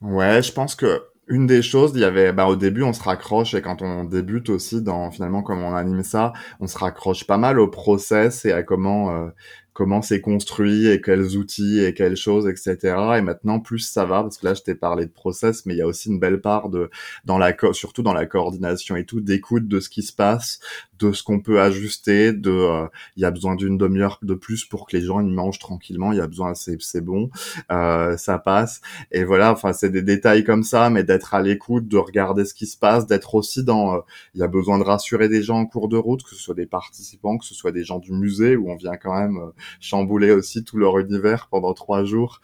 Ouais, 0.00 0.42
je 0.42 0.52
pense 0.52 0.74
que 0.74 1.02
une 1.28 1.46
des 1.46 1.62
choses, 1.62 1.92
il 1.94 2.00
y 2.00 2.04
avait, 2.04 2.32
bah, 2.32 2.46
au 2.46 2.56
début, 2.56 2.82
on 2.82 2.92
se 2.92 3.02
raccroche 3.02 3.54
et 3.54 3.62
quand 3.62 3.82
on 3.82 4.02
débute 4.04 4.48
aussi 4.50 4.82
dans, 4.82 5.10
finalement, 5.12 5.42
comme 5.44 5.62
on 5.62 5.74
anime 5.76 6.02
ça, 6.02 6.32
on 6.58 6.66
se 6.66 6.76
raccroche 6.76 7.24
pas 7.24 7.38
mal 7.38 7.60
au 7.60 7.68
process 7.68 8.44
et 8.44 8.50
à 8.52 8.64
comment, 8.64 9.12
euh, 9.14 9.28
comment 9.72 10.02
c'est 10.02 10.20
construit 10.20 10.88
et 10.88 11.00
quels 11.00 11.36
outils 11.36 11.84
et 11.84 11.94
quelles 11.94 12.16
choses, 12.16 12.48
etc. 12.48 12.96
Et 13.18 13.20
maintenant, 13.20 13.60
plus 13.60 13.78
ça 13.78 14.04
va, 14.06 14.22
parce 14.22 14.38
que 14.38 14.46
là, 14.46 14.54
je 14.54 14.62
t'ai 14.62 14.74
parlé 14.74 15.06
de 15.06 15.12
process, 15.12 15.66
mais 15.66 15.74
il 15.74 15.78
y 15.78 15.82
a 15.82 15.86
aussi 15.86 16.08
une 16.08 16.18
belle 16.18 16.40
part 16.40 16.68
de, 16.68 16.90
dans 17.26 17.38
la, 17.38 17.54
surtout 17.72 18.02
dans 18.02 18.14
la 18.14 18.26
coordination 18.26 18.96
et 18.96 19.04
tout, 19.04 19.20
d'écoute 19.20 19.68
de 19.68 19.78
ce 19.78 19.88
qui 19.88 20.02
se 20.02 20.12
passe, 20.12 20.58
de 21.00 21.12
ce 21.12 21.22
qu'on 21.22 21.40
peut 21.40 21.60
ajuster, 21.60 22.32
de, 22.32 22.50
euh, 22.50 22.86
il 23.16 23.22
y 23.22 23.24
a 23.24 23.30
besoin 23.30 23.56
d'une 23.56 23.78
demi-heure 23.78 24.18
de 24.22 24.34
plus 24.34 24.64
pour 24.64 24.86
que 24.86 24.96
les 24.96 25.02
gens 25.02 25.20
ils 25.20 25.32
mangent 25.32 25.58
tranquillement, 25.58 26.12
il 26.12 26.18
y 26.18 26.20
a 26.20 26.26
besoin, 26.26 26.54
c'est, 26.54 27.00
bon, 27.00 27.30
euh, 27.72 28.16
ça 28.16 28.38
passe. 28.38 28.80
Et 29.10 29.24
voilà, 29.24 29.52
enfin, 29.52 29.72
c'est 29.72 29.90
des 29.90 30.02
détails 30.02 30.44
comme 30.44 30.62
ça, 30.62 30.90
mais 30.90 31.02
d'être 31.02 31.34
à 31.34 31.42
l'écoute, 31.42 31.88
de 31.88 31.96
regarder 31.96 32.44
ce 32.44 32.54
qui 32.54 32.66
se 32.66 32.76
passe, 32.76 33.06
d'être 33.06 33.34
aussi 33.34 33.64
dans, 33.64 33.94
euh, 33.94 34.00
il 34.34 34.40
y 34.40 34.42
a 34.42 34.48
besoin 34.48 34.78
de 34.78 34.84
rassurer 34.84 35.28
des 35.28 35.42
gens 35.42 35.58
en 35.58 35.66
cours 35.66 35.88
de 35.88 35.96
route, 35.96 36.22
que 36.22 36.30
ce 36.30 36.36
soit 36.36 36.54
des 36.54 36.66
participants, 36.66 37.38
que 37.38 37.44
ce 37.44 37.54
soit 37.54 37.72
des 37.72 37.84
gens 37.84 37.98
du 37.98 38.12
musée 38.12 38.56
où 38.56 38.70
on 38.70 38.76
vient 38.76 38.96
quand 38.96 39.18
même 39.18 39.38
chambouler 39.80 40.32
aussi 40.32 40.64
tout 40.64 40.76
leur 40.76 40.98
univers 40.98 41.48
pendant 41.50 41.74
trois 41.74 42.04
jours. 42.04 42.40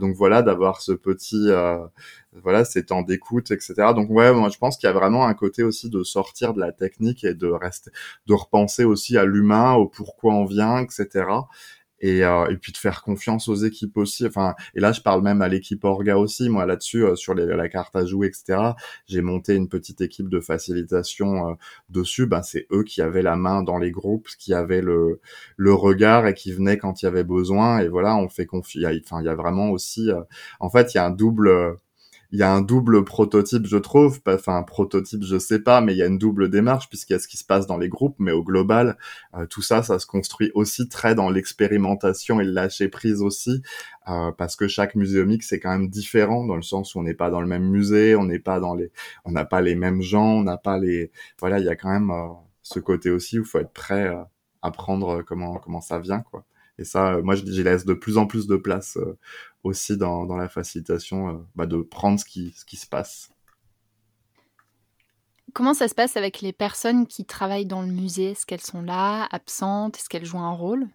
Donc 0.00 0.14
voilà, 0.16 0.42
d'avoir 0.42 0.80
ce 0.80 0.92
petit 0.92 1.48
voilà, 2.40 2.64
c'est 2.64 2.84
temps 2.84 3.02
d'écoute, 3.02 3.50
etc. 3.50 3.74
Donc 3.94 4.08
ouais, 4.10 4.32
moi 4.32 4.48
je 4.48 4.58
pense 4.58 4.76
qu'il 4.78 4.86
y 4.86 4.90
a 4.90 4.92
vraiment 4.94 5.26
un 5.26 5.34
côté 5.34 5.62
aussi 5.62 5.90
de 5.90 6.02
sortir 6.02 6.54
de 6.54 6.60
la 6.60 6.72
technique 6.72 7.24
et 7.24 7.34
de 7.34 7.46
rester, 7.48 7.90
de 8.26 8.34
repenser 8.34 8.84
aussi 8.84 9.18
à 9.18 9.24
l'humain, 9.24 9.74
au 9.74 9.86
pourquoi 9.86 10.34
on 10.34 10.44
vient, 10.46 10.78
etc. 10.78 11.26
Et, 12.04 12.24
euh, 12.24 12.46
et 12.50 12.56
puis 12.56 12.72
de 12.72 12.78
faire 12.78 13.02
confiance 13.02 13.48
aux 13.48 13.54
équipes 13.54 13.96
aussi. 13.96 14.26
Enfin, 14.26 14.54
et 14.74 14.80
là 14.80 14.90
je 14.92 15.00
parle 15.02 15.22
même 15.22 15.40
à 15.42 15.48
l'équipe 15.48 15.84
Orga 15.84 16.18
aussi. 16.18 16.48
Moi 16.48 16.66
là-dessus, 16.66 17.04
euh, 17.04 17.14
sur 17.16 17.34
la 17.34 17.68
carte 17.68 17.94
à 17.94 18.04
jouer, 18.04 18.26
etc. 18.28 18.74
J'ai 19.06 19.20
monté 19.20 19.54
une 19.54 19.68
petite 19.68 20.00
équipe 20.00 20.28
de 20.28 20.40
facilitation 20.40 21.50
euh, 21.50 21.54
dessus. 21.90 22.26
Ben 22.26 22.42
c'est 22.42 22.66
eux 22.72 22.82
qui 22.82 23.02
avaient 23.02 23.22
la 23.22 23.36
main 23.36 23.62
dans 23.62 23.78
les 23.78 23.92
groupes, 23.92 24.28
qui 24.38 24.52
avaient 24.54 24.80
le 24.82 25.20
le 25.56 25.74
regard 25.74 26.26
et 26.26 26.34
qui 26.34 26.52
venaient 26.52 26.78
quand 26.78 27.02
il 27.02 27.04
y 27.04 27.08
avait 27.08 27.24
besoin. 27.24 27.78
Et 27.80 27.88
voilà, 27.88 28.16
on 28.16 28.28
fait 28.28 28.46
confiance. 28.46 28.84
Enfin, 29.04 29.20
il 29.22 29.26
y 29.26 29.28
a 29.28 29.34
vraiment 29.36 29.70
aussi. 29.70 30.10
en 30.60 30.70
fait, 30.70 30.94
il 30.94 30.96
y 30.96 31.00
a 31.00 31.06
un 31.06 31.10
double 31.10 31.78
il 32.32 32.38
y 32.38 32.42
a 32.42 32.50
un 32.50 32.62
double 32.62 33.04
prototype, 33.04 33.66
je 33.66 33.76
trouve. 33.76 34.20
Enfin, 34.26 34.56
un 34.56 34.62
prototype, 34.62 35.22
je 35.22 35.38
sais 35.38 35.58
pas, 35.58 35.82
mais 35.82 35.92
il 35.92 35.98
y 35.98 36.02
a 36.02 36.06
une 36.06 36.16
double 36.16 36.48
démarche 36.48 36.88
puisqu'il 36.88 37.12
y 37.12 37.16
a 37.16 37.18
ce 37.18 37.28
qui 37.28 37.36
se 37.36 37.44
passe 37.44 37.66
dans 37.66 37.76
les 37.76 37.90
groupes, 37.90 38.16
mais 38.18 38.32
au 38.32 38.42
global, 38.42 38.96
euh, 39.34 39.46
tout 39.46 39.60
ça, 39.60 39.82
ça 39.82 39.98
se 39.98 40.06
construit 40.06 40.50
aussi 40.54 40.88
très 40.88 41.14
dans 41.14 41.28
l'expérimentation 41.28 42.40
et 42.40 42.44
le 42.44 42.52
lâcher 42.52 42.88
prise 42.88 43.20
aussi, 43.20 43.62
euh, 44.08 44.32
parce 44.32 44.56
que 44.56 44.66
chaque 44.66 44.94
muséomique 44.94 45.42
c'est 45.42 45.60
quand 45.60 45.70
même 45.70 45.88
différent 45.88 46.46
dans 46.46 46.56
le 46.56 46.62
sens 46.62 46.94
où 46.94 47.00
on 47.00 47.02
n'est 47.02 47.14
pas 47.14 47.28
dans 47.30 47.42
le 47.42 47.46
même 47.46 47.68
musée, 47.68 48.16
on 48.16 48.24
n'est 48.24 48.38
pas 48.38 48.60
dans 48.60 48.74
les, 48.74 48.90
on 49.26 49.32
n'a 49.32 49.44
pas 49.44 49.60
les 49.60 49.74
mêmes 49.74 50.00
gens, 50.00 50.38
on 50.38 50.42
n'a 50.42 50.56
pas 50.56 50.78
les, 50.78 51.12
voilà, 51.38 51.58
il 51.58 51.66
y 51.66 51.68
a 51.68 51.76
quand 51.76 51.90
même 51.90 52.10
euh, 52.10 52.28
ce 52.62 52.80
côté 52.80 53.10
aussi 53.10 53.38
où 53.38 53.42
il 53.42 53.48
faut 53.48 53.58
être 53.58 53.72
prêt 53.72 54.10
à 54.62 54.70
prendre 54.70 55.22
comment 55.22 55.58
comment 55.58 55.80
ça 55.82 55.98
vient, 55.98 56.20
quoi. 56.20 56.44
Et 56.78 56.84
ça, 56.84 57.20
moi, 57.22 57.34
je 57.34 57.44
j'y 57.44 57.62
laisse 57.62 57.84
de 57.84 57.92
plus 57.94 58.16
en 58.16 58.26
plus 58.26 58.46
de 58.46 58.56
place 58.56 58.96
aussi 59.62 59.96
dans, 59.96 60.26
dans 60.26 60.36
la 60.36 60.48
facilitation 60.48 61.28
euh, 61.28 61.38
bah, 61.54 61.66
de 61.66 61.82
prendre 61.82 62.18
ce 62.18 62.24
qui, 62.24 62.54
ce 62.56 62.64
qui 62.64 62.76
se 62.76 62.86
passe. 62.86 63.30
Comment 65.54 65.74
ça 65.74 65.88
se 65.88 65.94
passe 65.94 66.16
avec 66.16 66.40
les 66.40 66.52
personnes 66.52 67.06
qui 67.06 67.26
travaillent 67.26 67.66
dans 67.66 67.82
le 67.82 67.88
musée? 67.88 68.30
Est-ce 68.30 68.46
qu'elles 68.46 68.60
sont 68.60 68.82
là, 68.82 69.28
absentes? 69.30 69.98
Est-ce 69.98 70.08
qu'elles 70.08 70.24
jouent 70.24 70.38
un 70.38 70.52
rôle? 70.52 70.86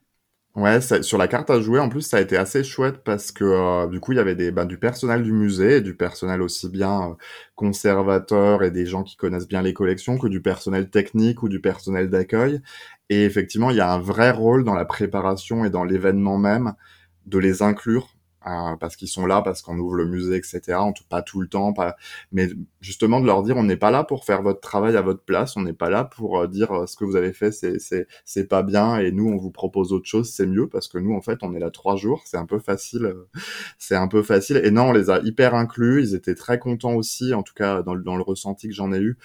Ouais, 0.55 0.81
sur 0.81 1.19
la 1.19 1.27
carte 1.27 1.51
à 1.51 1.61
jouer, 1.61 1.79
en 1.79 1.87
plus, 1.87 2.01
ça 2.01 2.17
a 2.17 2.19
été 2.21 2.35
assez 2.35 2.63
chouette 2.63 3.03
parce 3.03 3.31
que 3.31 3.43
euh, 3.43 3.87
du 3.87 3.99
coup, 3.99 4.13
il 4.13 4.15
y 4.15 4.19
avait 4.19 4.33
des, 4.33 4.49
bah, 4.49 4.65
du 4.65 4.79
personnel 4.79 5.21
du 5.21 5.31
musée, 5.31 5.77
et 5.77 5.81
du 5.81 5.95
personnel 5.95 6.41
aussi 6.41 6.67
bien 6.67 7.11
euh, 7.11 7.13
conservateur 7.53 8.63
et 8.63 8.71
des 8.71 8.87
gens 8.87 9.03
qui 9.03 9.17
connaissent 9.17 9.47
bien 9.47 9.61
les 9.61 9.73
collections 9.73 10.17
que 10.17 10.25
du 10.25 10.41
personnel 10.41 10.89
technique 10.89 11.43
ou 11.43 11.49
du 11.49 11.61
personnel 11.61 12.09
d'accueil. 12.09 12.59
Et 13.09 13.23
effectivement, 13.23 13.69
il 13.69 13.77
y 13.77 13.81
a 13.81 13.93
un 13.93 13.99
vrai 13.99 14.31
rôle 14.31 14.63
dans 14.63 14.73
la 14.73 14.85
préparation 14.85 15.63
et 15.63 15.69
dans 15.69 15.83
l'événement 15.83 16.39
même 16.39 16.73
de 17.27 17.37
les 17.37 17.61
inclure 17.61 18.16
parce 18.79 18.95
qu'ils 18.95 19.07
sont 19.07 19.25
là, 19.25 19.41
parce 19.41 19.61
qu'on 19.61 19.77
ouvre 19.77 19.95
le 19.95 20.07
musée, 20.07 20.37
etc. 20.37 20.61
Tout, 20.95 21.03
pas 21.09 21.21
tout 21.21 21.41
le 21.41 21.47
temps, 21.47 21.73
pas, 21.73 21.95
mais 22.31 22.49
justement 22.87 23.19
de 23.19 23.25
leur 23.25 23.43
dire 23.43 23.57
on 23.57 23.63
n'est 23.63 23.75
pas 23.75 23.91
là 23.91 24.05
pour 24.05 24.23
faire 24.23 24.41
votre 24.41 24.61
travail 24.61 24.95
à 24.95 25.01
votre 25.01 25.21
place, 25.21 25.57
on 25.57 25.61
n'est 25.61 25.73
pas 25.73 25.89
là 25.89 26.05
pour 26.05 26.39
euh, 26.39 26.47
dire 26.47 26.71
euh, 26.71 26.87
ce 26.87 26.95
que 26.95 27.03
vous 27.03 27.17
avez 27.17 27.33
fait 27.33 27.51
c'est 27.51 27.79
c'est 27.79 28.07
c'est 28.23 28.47
pas 28.47 28.63
bien 28.63 28.97
et 28.97 29.11
nous 29.11 29.27
on 29.27 29.35
vous 29.35 29.51
propose 29.51 29.91
autre 29.91 30.07
chose, 30.07 30.31
c'est 30.31 30.47
mieux 30.47 30.69
parce 30.69 30.87
que 30.87 30.97
nous 30.97 31.13
en 31.13 31.19
fait 31.19 31.39
on 31.41 31.53
est 31.53 31.59
là 31.59 31.69
trois 31.69 31.97
jours, 31.97 32.21
c'est 32.25 32.37
un 32.37 32.45
peu 32.45 32.59
facile, 32.59 33.03
euh, 33.03 33.27
c'est 33.77 33.97
un 33.97 34.07
peu 34.07 34.23
facile. 34.23 34.61
Et 34.63 34.71
non, 34.71 34.83
on 34.83 34.93
les 34.93 35.09
a 35.09 35.19
hyper 35.19 35.53
inclus, 35.53 36.01
ils 36.01 36.15
étaient 36.15 36.33
très 36.33 36.59
contents 36.59 36.93
aussi, 36.93 37.33
en 37.33 37.43
tout 37.43 37.53
cas 37.53 37.81
dans 37.81 37.93
le 37.93 38.03
dans 38.03 38.15
le 38.15 38.23
ressenti 38.23 38.69
que 38.69 38.73
j'en 38.73 38.93
ai 38.93 38.99
eu 38.99 39.17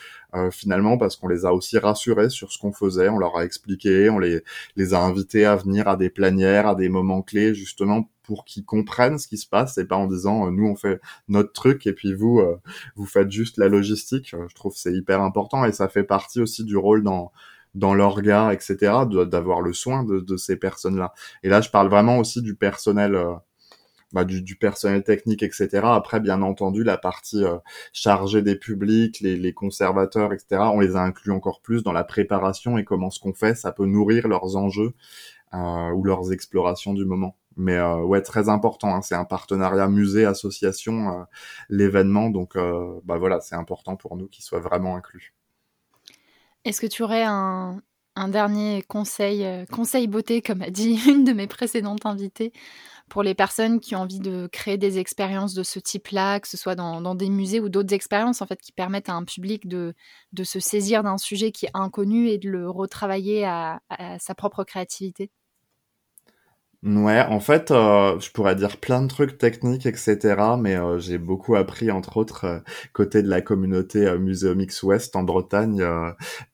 finalement 0.50 0.96
parce 0.96 1.16
qu'on 1.16 1.28
les 1.28 1.44
a 1.44 1.52
aussi 1.52 1.78
rassurés 1.78 2.30
sur 2.30 2.50
ce 2.52 2.58
qu'on 2.58 2.72
faisait, 2.72 3.10
on 3.10 3.18
leur 3.18 3.36
a 3.36 3.44
expliqué, 3.44 4.08
on 4.10 4.18
les 4.18 4.42
les 4.76 4.94
a 4.94 5.00
invités 5.00 5.44
à 5.44 5.56
venir 5.56 5.88
à 5.88 5.96
des 5.96 6.10
planières, 6.10 6.66
à 6.66 6.74
des 6.74 6.88
moments 6.88 7.22
clés 7.22 7.54
justement 7.54 8.08
pour 8.22 8.44
qu'ils 8.44 8.64
comprennent 8.64 9.18
ce 9.18 9.28
qui 9.28 9.36
se 9.36 9.46
passe 9.46 9.78
et 9.78 9.84
pas 9.84 9.96
en 9.96 10.06
disant 10.06 10.46
euh, 10.46 10.50
nous 10.50 10.66
on 10.66 10.76
fait 10.76 11.00
notre 11.28 11.52
truc 11.52 11.86
et 11.86 11.92
puis 11.92 12.14
vous 12.14 12.40
euh, 12.40 12.56
vous 12.96 13.06
faites 13.06 13.30
juste 13.30 13.51
la 13.56 13.68
logistique. 13.68 14.34
Euh, 14.34 14.46
je 14.48 14.54
trouve 14.54 14.74
c'est 14.76 14.92
hyper 14.92 15.20
important 15.22 15.64
et 15.64 15.72
ça 15.72 15.88
fait 15.88 16.04
partie 16.04 16.40
aussi 16.40 16.64
du 16.64 16.76
rôle 16.76 17.02
dans 17.02 17.32
dans 17.74 17.94
l'orga, 17.94 18.52
etc., 18.52 19.06
d'avoir 19.08 19.62
le 19.62 19.72
soin 19.72 20.04
de, 20.04 20.20
de 20.20 20.36
ces 20.36 20.56
personnes-là. 20.56 21.14
Et 21.42 21.48
là, 21.48 21.62
je 21.62 21.70
parle 21.70 21.88
vraiment 21.88 22.18
aussi 22.18 22.42
du 22.42 22.54
personnel, 22.54 23.16
bah, 24.12 24.24
du, 24.24 24.56
personnel 24.56 25.02
technique, 25.04 25.42
etc. 25.42 25.68
Après, 25.84 26.20
bien 26.20 26.42
entendu, 26.42 26.84
la 26.84 26.98
partie 26.98 27.44
chargée 27.92 28.42
des 28.42 28.56
publics, 28.56 29.20
les, 29.20 29.52
conservateurs, 29.52 30.32
etc., 30.32 30.62
on 30.72 30.80
les 30.80 30.96
a 30.96 31.00
inclus 31.00 31.32
encore 31.32 31.60
plus 31.60 31.82
dans 31.82 31.92
la 31.92 32.04
préparation 32.04 32.78
et 32.78 32.84
comment 32.84 33.10
ce 33.10 33.20
qu'on 33.20 33.34
fait, 33.34 33.54
ça 33.54 33.72
peut 33.72 33.86
nourrir 33.86 34.28
leurs 34.28 34.56
enjeux 34.56 34.94
ou 35.52 36.04
leurs 36.04 36.32
explorations 36.32 36.94
du 36.94 37.04
moment. 37.04 37.36
Mais 37.56 37.76
euh, 37.76 38.02
ouais, 38.02 38.22
très 38.22 38.48
important. 38.48 38.94
Hein. 38.94 39.02
c'est 39.02 39.14
un 39.14 39.24
partenariat 39.24 39.88
musée-association, 39.88 41.10
euh, 41.10 41.24
l'événement. 41.68 42.30
Donc, 42.30 42.56
euh, 42.56 43.00
bah 43.04 43.18
voilà, 43.18 43.40
c'est 43.40 43.54
important 43.54 43.96
pour 43.96 44.16
nous 44.16 44.28
qu'il 44.28 44.44
soit 44.44 44.60
vraiment 44.60 44.96
inclus. 44.96 45.34
Est-ce 46.64 46.80
que 46.80 46.86
tu 46.86 47.02
aurais 47.02 47.24
un, 47.24 47.82
un 48.14 48.28
dernier 48.28 48.82
conseil, 48.82 49.66
conseil 49.70 50.06
beauté, 50.06 50.42
comme 50.42 50.62
a 50.62 50.70
dit 50.70 50.98
une 51.08 51.24
de 51.24 51.32
mes 51.32 51.46
précédentes 51.46 52.06
invitées, 52.06 52.52
pour 53.12 53.22
les 53.22 53.34
personnes 53.34 53.78
qui 53.78 53.94
ont 53.94 54.00
envie 54.00 54.20
de 54.20 54.48
créer 54.50 54.78
des 54.78 54.98
expériences 54.98 55.52
de 55.52 55.62
ce 55.62 55.78
type-là, 55.78 56.40
que 56.40 56.48
ce 56.48 56.56
soit 56.56 56.74
dans, 56.74 57.14
des 57.14 57.28
musées 57.28 57.60
ou 57.60 57.68
d'autres 57.68 57.92
expériences 57.92 58.40
en 58.40 58.46
fait 58.46 58.58
qui 58.58 58.72
permettent 58.72 59.10
à 59.10 59.12
un 59.12 59.24
public 59.24 59.68
de 59.68 59.94
se 60.42 60.60
saisir 60.60 61.02
d'un 61.02 61.18
sujet 61.18 61.52
qui 61.52 61.66
est 61.66 61.70
inconnu 61.74 62.28
et 62.28 62.38
de 62.38 62.48
le 62.48 62.70
retravailler 62.70 63.44
à 63.44 63.80
sa 64.18 64.34
propre 64.34 64.64
créativité 64.64 65.30
Ouais, 66.84 67.20
en 67.20 67.38
fait, 67.38 67.70
euh, 67.70 68.18
je 68.18 68.32
pourrais 68.32 68.56
dire 68.56 68.76
plein 68.78 69.02
de 69.02 69.06
trucs 69.06 69.38
techniques, 69.38 69.86
etc. 69.86 70.56
Mais 70.58 70.74
euh, 70.74 70.98
j'ai 70.98 71.16
beaucoup 71.16 71.54
appris, 71.54 71.92
entre 71.92 72.16
autres, 72.16 72.44
euh, 72.44 72.58
côté 72.92 73.22
de 73.22 73.28
la 73.28 73.40
communauté 73.40 74.04
euh, 74.04 74.18
Muséomix 74.18 74.82
Ouest 74.82 75.14
en 75.14 75.22
Bretagne, 75.22 75.80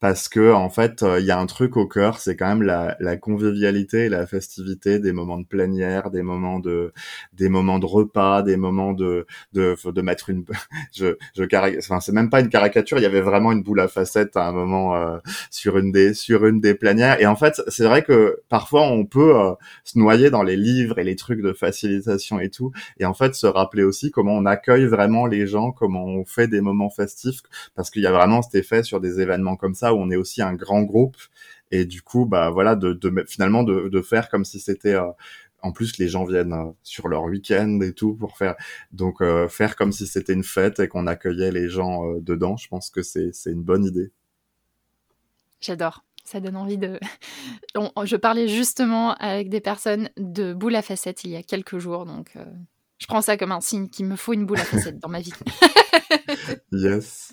parce 0.01 0.29
que 0.29 0.53
en 0.53 0.69
fait, 0.69 1.03
il 1.19 1.25
y 1.25 1.31
a 1.31 1.39
un 1.39 1.47
truc 1.47 1.79
au 1.79 1.87
cœur, 1.87 2.19
c'est 2.19 2.37
quand 2.37 2.47
même 2.49 2.63
la, 2.63 2.95
la, 3.01 3.17
convivialité 3.17 4.05
et 4.05 4.09
la 4.11 4.27
festivité, 4.27 4.99
des 4.99 5.13
moments 5.13 5.39
de 5.39 5.47
plénière, 5.47 6.11
des 6.11 6.21
moments 6.23 6.59
de, 6.59 6.93
des 7.33 7.49
moments 7.49 7.79
de 7.79 7.87
repas, 7.87 8.43
des 8.43 8.59
moments 8.59 8.93
de, 8.93 9.27
de, 9.55 9.77
de 9.91 10.03
mettre 10.03 10.29
une, 10.29 10.45
je, 10.95 11.17
je 11.37 11.79
enfin 11.79 12.01
c'est 12.01 12.13
même 12.13 12.29
pas 12.29 12.41
une 12.41 12.51
caricature, 12.51 12.99
il 12.99 13.03
y 13.03 13.07
avait 13.07 13.23
vraiment 13.23 13.51
une 13.53 13.63
boule 13.63 13.81
à 13.81 13.89
facettes 13.89 14.37
à 14.37 14.47
un 14.49 14.53
moment 14.53 15.19
sur 15.51 15.79
une 15.79 15.91
des, 15.91 16.13
sur 16.13 16.45
une 16.45 16.61
des 16.61 16.75
plénières. 16.75 17.19
Et 17.21 17.27
en 17.27 17.37
fait, 17.37 17.63
c'est 17.69 17.85
vrai 17.85 18.03
que 18.03 18.41
parfois 18.51 18.83
on 18.83 19.07
peut 19.07 19.33
se 19.85 19.99
noyer 19.99 20.18
dans 20.31 20.43
les 20.43 20.57
livres 20.57 20.99
et 20.99 21.05
les 21.05 21.17
trucs 21.17 21.41
de 21.41 21.53
facilitation 21.53 22.41
et 22.41 22.51
tout. 22.51 22.73
Et 22.99 23.05
en 23.05 23.15
fait, 23.15 23.35
se 23.35 23.47
rappeler 23.47 23.83
aussi 23.85 24.11
comment 24.11 24.35
on 24.35 24.47
accueille 24.47 24.87
vraiment 24.87 25.27
les 25.27 25.47
gens, 25.47 25.73
comment 25.73 26.05
on 26.05 26.25
fait 26.25 26.49
des 26.49 26.61
moments 26.61 26.91
festifs, 26.91 27.41
parce 27.75 27.91
qu'il 27.91 28.03
y 28.03 28.07
a 28.07 28.13
vraiment 28.13 28.43
cet 28.43 28.55
effet 28.57 28.83
sur 28.83 29.01
des 29.01 29.21
événements 29.21 29.57
comme 29.57 29.75
ça 29.75 29.95
où 29.95 29.99
on 29.99 30.11
est 30.11 30.17
aussi 30.17 30.43
un 30.43 30.55
grand 30.55 30.83
groupe. 30.83 31.17
Et 31.71 31.85
du 31.85 32.03
coup, 32.03 32.27
bah 32.27 32.51
voilà, 32.51 32.77
de, 32.77 32.93
de 32.93 33.25
finalement 33.29 33.63
de, 33.63 34.01
faire 34.03 34.29
comme 34.29 34.45
si 34.45 34.61
c'était 34.61 34.95
euh, 34.95 35.11
en 35.61 35.73
plus, 35.73 35.99
les 35.99 36.09
gens 36.09 36.25
viennent 36.25 36.53
euh, 36.53 36.71
sur 36.83 37.09
leur 37.09 37.25
week-end 37.25 37.81
et 37.83 37.93
tout 37.93 38.15
pour 38.15 38.39
faire 38.39 38.55
donc 38.93 39.21
euh, 39.21 39.49
faire 39.49 39.77
comme 39.77 39.93
si 39.93 40.07
c'était 40.07 40.33
une 40.33 40.45
fête 40.45 40.81
et 40.81 40.89
qu'on 40.89 41.07
accueillait 41.07 41.53
les 41.53 41.69
gens 41.69 42.15
dedans. 42.21 42.57
Je 42.57 42.69
pense 42.69 42.91
que 42.91 43.03
c'est 43.03 43.33
une 43.47 43.63
bonne 43.63 43.85
idée. 43.85 44.13
J'adore 45.61 46.08
ça 46.29 46.41
donne 46.41 46.57
envie 46.57 46.79
de. 46.79 47.01
je 48.05 48.17
parlais 48.17 48.49
justement 48.49 49.15
avec 49.15 49.49
des 49.49 49.61
personnes 49.61 50.11
de 50.17 50.53
boule 50.53 50.77
à 50.77 50.83
facettes 50.83 51.25
il 51.25 51.31
y 51.31 51.37
a 51.37 51.43
quelques 51.43 51.79
jours, 51.79 52.05
donc 52.05 52.37
euh, 52.37 52.45
je 52.99 53.07
prends 53.07 53.23
ça 53.23 53.37
comme 53.37 53.53
un 53.53 53.61
signe 53.61 53.89
qu'il 53.89 54.07
me 54.07 54.17
faut 54.17 54.35
une 54.35 54.45
boule 54.45 54.61
à 54.61 54.65
facettes 54.65 54.99
dans 54.99 55.09
ma 55.09 55.21
vie. 55.21 55.33
yes. 56.73 57.31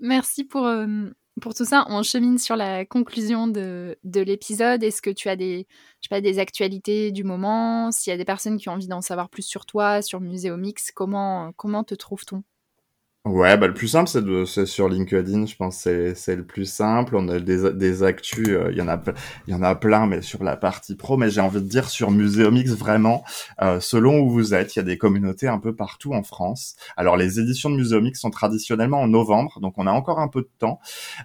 Merci 0.00 0.44
pour, 0.44 0.66
euh, 0.66 1.06
pour 1.40 1.54
tout 1.54 1.64
ça. 1.64 1.86
On 1.88 2.02
chemine 2.02 2.38
sur 2.38 2.56
la 2.56 2.84
conclusion 2.84 3.48
de, 3.48 3.98
de 4.04 4.20
l'épisode. 4.20 4.82
Est-ce 4.82 5.02
que 5.02 5.10
tu 5.10 5.28
as 5.28 5.36
des, 5.36 5.66
je 6.00 6.08
sais 6.08 6.10
pas, 6.10 6.20
des 6.20 6.38
actualités 6.38 7.10
du 7.10 7.24
moment? 7.24 7.90
S'il 7.90 8.10
y 8.10 8.14
a 8.14 8.16
des 8.16 8.24
personnes 8.24 8.58
qui 8.58 8.68
ont 8.68 8.72
envie 8.72 8.88
d'en 8.88 9.00
savoir 9.00 9.28
plus 9.28 9.42
sur 9.42 9.66
toi, 9.66 10.02
sur 10.02 10.20
Muséomix, 10.20 10.92
comment, 10.92 11.52
comment 11.56 11.84
te 11.84 11.94
trouve-t-on? 11.94 12.42
Ouais, 13.28 13.58
bah 13.58 13.66
le 13.66 13.74
plus 13.74 13.88
simple 13.88 14.08
c'est 14.08 14.24
de 14.24 14.46
c'est 14.46 14.64
sur 14.64 14.88
LinkedIn, 14.88 15.44
je 15.44 15.54
pense 15.54 15.76
c'est 15.76 16.14
c'est 16.14 16.34
le 16.34 16.46
plus 16.46 16.64
simple. 16.64 17.14
On 17.14 17.28
a 17.28 17.38
des 17.38 17.74
des 17.74 18.02
actus, 18.02 18.48
euh, 18.48 18.70
il 18.72 18.78
y 18.78 18.80
en 18.80 18.88
a 18.88 18.98
il 19.46 19.52
y 19.52 19.54
en 19.54 19.62
a 19.62 19.74
plein 19.74 20.06
mais 20.06 20.22
sur 20.22 20.42
la 20.42 20.56
partie 20.56 20.94
pro, 20.94 21.18
mais 21.18 21.28
j'ai 21.28 21.42
envie 21.42 21.60
de 21.60 21.66
dire 21.68 21.90
sur 21.90 22.10
Muséomix 22.10 22.70
vraiment 22.72 23.24
euh, 23.60 23.80
selon 23.80 24.20
où 24.20 24.30
vous 24.30 24.54
êtes, 24.54 24.76
il 24.76 24.78
y 24.78 24.80
a 24.80 24.84
des 24.84 24.96
communautés 24.96 25.46
un 25.46 25.58
peu 25.58 25.74
partout 25.74 26.14
en 26.14 26.22
France. 26.22 26.76
Alors 26.96 27.18
les 27.18 27.38
éditions 27.38 27.68
de 27.68 27.76
Muséomix 27.76 28.18
sont 28.18 28.30
traditionnellement 28.30 29.02
en 29.02 29.08
novembre, 29.08 29.60
donc 29.60 29.74
on 29.76 29.86
a 29.86 29.92
encore 29.92 30.20
un 30.20 30.28
peu 30.28 30.40
de 30.40 30.50
temps. 30.58 30.80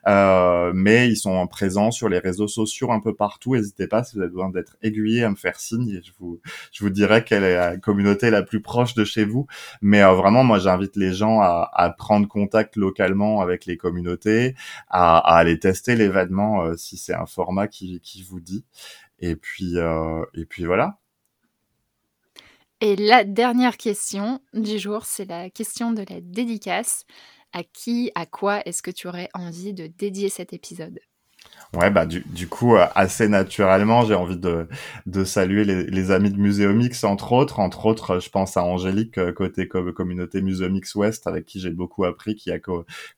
Euh, 0.07 0.73
mais 0.75 1.07
ils 1.07 1.15
sont 1.15 1.47
présents 1.47 1.91
sur 1.91 2.09
les 2.09 2.19
réseaux 2.19 2.49
sociaux 2.49 2.91
un 2.91 2.99
peu 2.99 3.15
partout. 3.15 3.55
N'hésitez 3.55 3.87
pas 3.87 4.03
si 4.03 4.15
vous 4.17 4.21
avez 4.23 4.29
besoin 4.31 4.49
d'être 4.49 4.75
aiguillé 4.81 5.23
à 5.23 5.29
me 5.29 5.35
faire 5.35 5.57
signe 5.57 6.01
je 6.03 6.11
vous 6.19 6.41
je 6.73 6.83
vous 6.83 6.89
dirai 6.89 7.23
quelle 7.23 7.43
est 7.43 7.55
la 7.55 7.77
communauté 7.77 8.29
la 8.29 8.43
plus 8.43 8.61
proche 8.61 8.93
de 8.93 9.05
chez 9.05 9.23
vous. 9.23 9.47
Mais 9.81 10.03
euh, 10.03 10.11
vraiment 10.13 10.43
moi 10.43 10.59
j'invite 10.59 10.97
les 10.97 11.13
gens 11.13 11.39
à, 11.39 11.69
à 11.71 11.92
prendre 11.93 12.27
contact 12.27 12.75
localement 12.75 13.41
avec 13.41 13.65
les 13.65 13.77
communautés, 13.77 14.56
à, 14.89 15.17
aller 15.17 15.60
tester 15.60 15.95
l'événement 15.95 16.63
euh, 16.63 16.75
si 16.75 16.97
c'est 16.97 17.13
un 17.13 17.25
format 17.25 17.67
qui, 17.67 18.01
vous 18.27 18.39
dit. 18.39 18.65
Et 19.19 19.36
puis, 19.36 19.77
euh, 19.77 20.23
et 20.34 20.45
puis 20.45 20.65
voilà. 20.65 20.99
Et 22.82 22.95
la 22.95 23.23
dernière 23.23 23.77
question 23.77 24.41
du 24.53 24.77
jour, 24.77 25.06
c'est 25.06 25.25
la 25.25 25.49
question 25.49 25.91
de 25.91 26.03
la 26.10 26.19
dédicace. 26.21 27.06
À 27.56 27.63
qui, 27.63 28.12
à 28.15 28.25
quoi 28.25 28.62
est-ce 28.65 28.82
que 28.82 28.89
tu 28.89 29.08
aurais 29.08 29.29
envie 29.36 29.73
de 29.73 29.86
dédier 29.86 30.29
cet 30.29 30.53
épisode? 30.53 30.99
Ouais, 31.73 31.89
bah 31.89 32.06
du, 32.06 32.21
du 32.21 32.47
coup, 32.47 32.76
euh, 32.76 32.86
assez 32.93 33.28
naturellement, 33.28 34.06
j'ai 34.06 34.13
envie 34.13 34.38
de, 34.38 34.67
de 35.08 35.23
saluer 35.23 35.65
les, 35.65 36.12
amis 36.12 36.30
de 36.30 36.38
Muséomix, 36.38 37.04
entre 37.04 37.32
autres. 37.32 37.60
Entre 37.60 37.86
autres, 37.88 38.19
je 38.19 38.30
pense 38.30 38.58
à 38.58 38.63
Angélique, 38.63 39.17
euh, 39.17 39.32
côté 39.32 39.67
communauté 39.67 40.41
Muséomix 40.41 40.93
Ouest, 40.95 41.26
avec 41.26 41.45
qui 41.45 41.60
j'ai 41.60 41.71
beaucoup 41.71 42.06
appris, 42.06 42.36
qui 42.36 42.52
a 42.52 42.60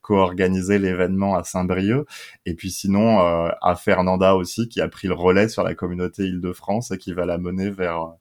co-organisé 0.02 0.80
l'événement 0.80 1.36
à 1.36 1.44
Saint-Brieuc. 1.44 2.08
Et 2.46 2.54
puis 2.54 2.72
sinon, 2.72 3.20
euh, 3.20 3.50
à 3.62 3.76
Fernanda 3.76 4.36
aussi, 4.36 4.70
qui 4.70 4.80
a 4.80 4.88
pris 4.88 5.08
le 5.10 5.16
relais 5.16 5.50
sur 5.50 5.64
la 5.64 5.76
communauté 5.76 6.24
Île-de-France 6.24 6.92
et 6.92 6.98
qui 6.98 7.12
va 7.14 7.26
la 7.26 7.38
mener 7.38 7.70
vers 7.70 8.14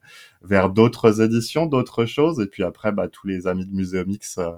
vers 0.44 0.70
d'autres 0.70 1.20
éditions, 1.22 1.66
d'autres 1.66 2.04
choses. 2.04 2.40
Et 2.40 2.46
puis 2.46 2.62
après, 2.62 2.92
bah, 2.92 3.09
tous 3.09 3.26
les 3.26 3.46
amis 3.46 3.66
de 3.66 3.74
Muséomix 3.74 4.38
euh, 4.38 4.52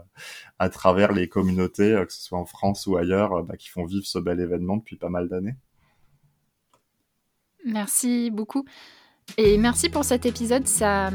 à 0.59 0.68
travers 0.68 1.12
les 1.12 1.29
communautés, 1.29 1.92
euh, 1.92 2.05
que 2.05 2.12
ce 2.12 2.22
soit 2.22 2.38
en 2.38 2.44
France 2.44 2.87
ou 2.87 2.96
ailleurs, 2.96 3.33
euh, 3.33 3.42
bah, 3.42 3.57
qui 3.57 3.68
font 3.68 3.85
vivre 3.85 4.07
ce 4.07 4.18
bel 4.18 4.40
événement 4.40 4.77
depuis 4.77 4.96
pas 4.96 5.09
mal 5.09 5.29
d'années. 5.29 5.55
Merci 7.64 8.31
beaucoup. 8.31 8.64
Et 9.38 9.59
merci 9.59 9.88
pour 9.88 10.05
cet 10.05 10.27
épisode. 10.27 10.66
Ça, 10.68 11.11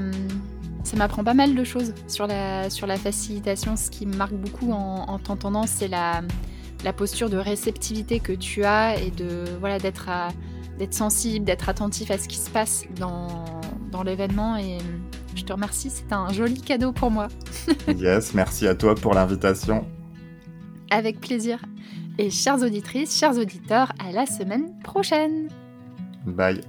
ça 0.83 0.97
m'apprend 0.97 1.23
pas 1.23 1.33
mal 1.33 1.55
de 1.55 1.63
choses 1.63 1.93
sur 2.07 2.27
la, 2.27 2.69
sur 2.69 2.87
la 2.87 2.97
facilitation. 2.97 3.75
Ce 3.77 3.89
qui 3.89 4.05
me 4.05 4.15
marque 4.15 4.33
beaucoup 4.33 4.71
en, 4.71 5.05
en 5.07 5.19
t'entendant, 5.19 5.65
c'est 5.65 5.87
la, 5.87 6.21
la 6.83 6.91
posture 6.91 7.29
de 7.29 7.37
réceptivité 7.37 8.19
que 8.19 8.33
tu 8.33 8.65
as 8.65 8.99
et 8.99 9.11
de 9.11 9.45
voilà 9.59 9.79
d'être 9.79 10.09
d'être 10.77 10.93
sensible, 10.93 11.45
d'être 11.45 11.69
attentif 11.69 12.11
à 12.11 12.17
ce 12.17 12.27
qui 12.27 12.37
se 12.37 12.49
passe 12.49 12.85
dans 12.99 13.45
dans 13.91 14.03
l'événement 14.03 14.57
et 14.57 14.77
je 15.35 15.43
te 15.43 15.53
remercie, 15.53 15.89
c'est 15.89 16.11
un 16.11 16.31
joli 16.31 16.61
cadeau 16.61 16.91
pour 16.91 17.11
moi. 17.11 17.27
yes, 17.87 18.33
merci 18.33 18.67
à 18.67 18.75
toi 18.75 18.95
pour 18.95 19.13
l'invitation. 19.13 19.85
Avec 20.89 21.19
plaisir. 21.19 21.59
Et 22.17 22.29
chères 22.29 22.61
auditrices, 22.61 23.17
chers 23.17 23.37
auditeurs, 23.37 23.93
à 23.99 24.11
la 24.11 24.25
semaine 24.25 24.77
prochaine. 24.83 25.47
Bye. 26.25 26.61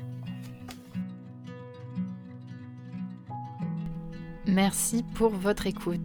Merci 4.46 5.04
pour 5.14 5.30
votre 5.30 5.66
écoute. 5.66 6.00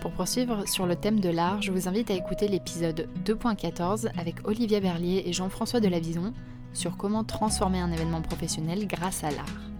Pour 0.00 0.12
poursuivre 0.12 0.68
sur 0.68 0.86
le 0.86 0.96
thème 0.96 1.20
de 1.20 1.28
l'art, 1.28 1.62
je 1.62 1.70
vous 1.70 1.88
invite 1.88 2.10
à 2.10 2.14
écouter 2.14 2.48
l'épisode 2.48 3.08
2.14 3.24 4.08
avec 4.18 4.36
Olivia 4.44 4.80
Berlier 4.80 5.22
et 5.26 5.32
Jean-François 5.32 5.80
Delavison 5.80 6.32
sur 6.72 6.96
comment 6.96 7.24
transformer 7.24 7.78
un 7.80 7.92
événement 7.92 8.22
professionnel 8.22 8.86
grâce 8.86 9.22
à 9.22 9.30
l'art. 9.30 9.71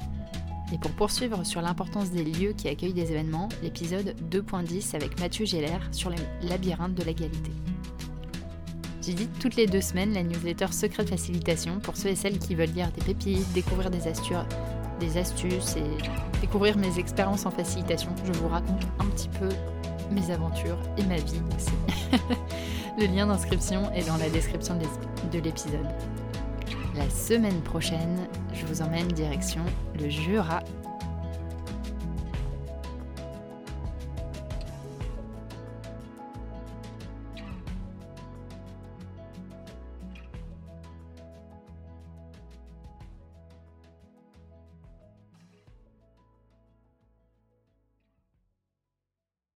Et 0.73 0.79
pour 0.79 0.91
poursuivre 0.93 1.45
sur 1.45 1.61
l'importance 1.61 2.11
des 2.11 2.25
lieux 2.25 2.55
qui 2.55 2.67
accueillent 2.67 2.95
des 2.95 3.13
événements, 3.13 3.51
l'épisode 3.63 4.15
2.10 4.31 4.97
avec 4.97 5.21
Mathieu 5.21 5.45
Géller 5.45 5.77
sur 5.93 6.09
les 6.09 6.49
labyrinthes 6.49 6.95
de 6.95 7.05
l'égalité. 7.05 7.53
J'édite 9.03 9.39
toutes 9.39 9.57
les 9.57 9.67
deux 9.67 9.83
semaines 9.83 10.15
la 10.15 10.23
newsletter 10.23 10.69
Secret 10.71 11.05
de 11.05 11.11
Facilitation 11.11 11.79
pour 11.81 11.97
ceux 11.97 12.09
et 12.09 12.17
celles 12.17 12.39
qui 12.39 12.55
veulent 12.55 12.71
lire 12.71 12.91
des 12.93 13.05
pépites, 13.05 13.53
découvrir 13.53 13.91
des 13.91 14.07
astuces, 14.07 14.37
des 14.99 15.19
astuces 15.19 15.77
et 15.77 16.41
découvrir 16.41 16.79
mes 16.79 16.99
expériences 16.99 17.45
en 17.45 17.51
facilitation. 17.51 18.15
Je 18.25 18.33
vous 18.33 18.49
raconte 18.49 18.83
un 18.99 19.07
petit 19.07 19.29
peu 19.29 19.49
mes 20.11 20.31
aventures 20.31 20.79
et 20.97 21.03
ma 21.03 21.17
vie 21.17 21.43
aussi. 21.55 21.73
Le 22.99 23.07
lien 23.07 23.27
d'inscription 23.27 23.91
est 23.93 24.07
dans 24.07 24.17
la 24.17 24.31
description 24.31 24.79
de 25.33 25.39
l'épisode. 25.39 25.89
La 27.03 27.11
semaine 27.11 27.61
prochaine, 27.63 28.29
je 28.55 28.65
vous 28.65 28.81
emmène 28.81 29.09
direction 29.09 29.63
le 29.99 30.09
Jura 30.09 30.61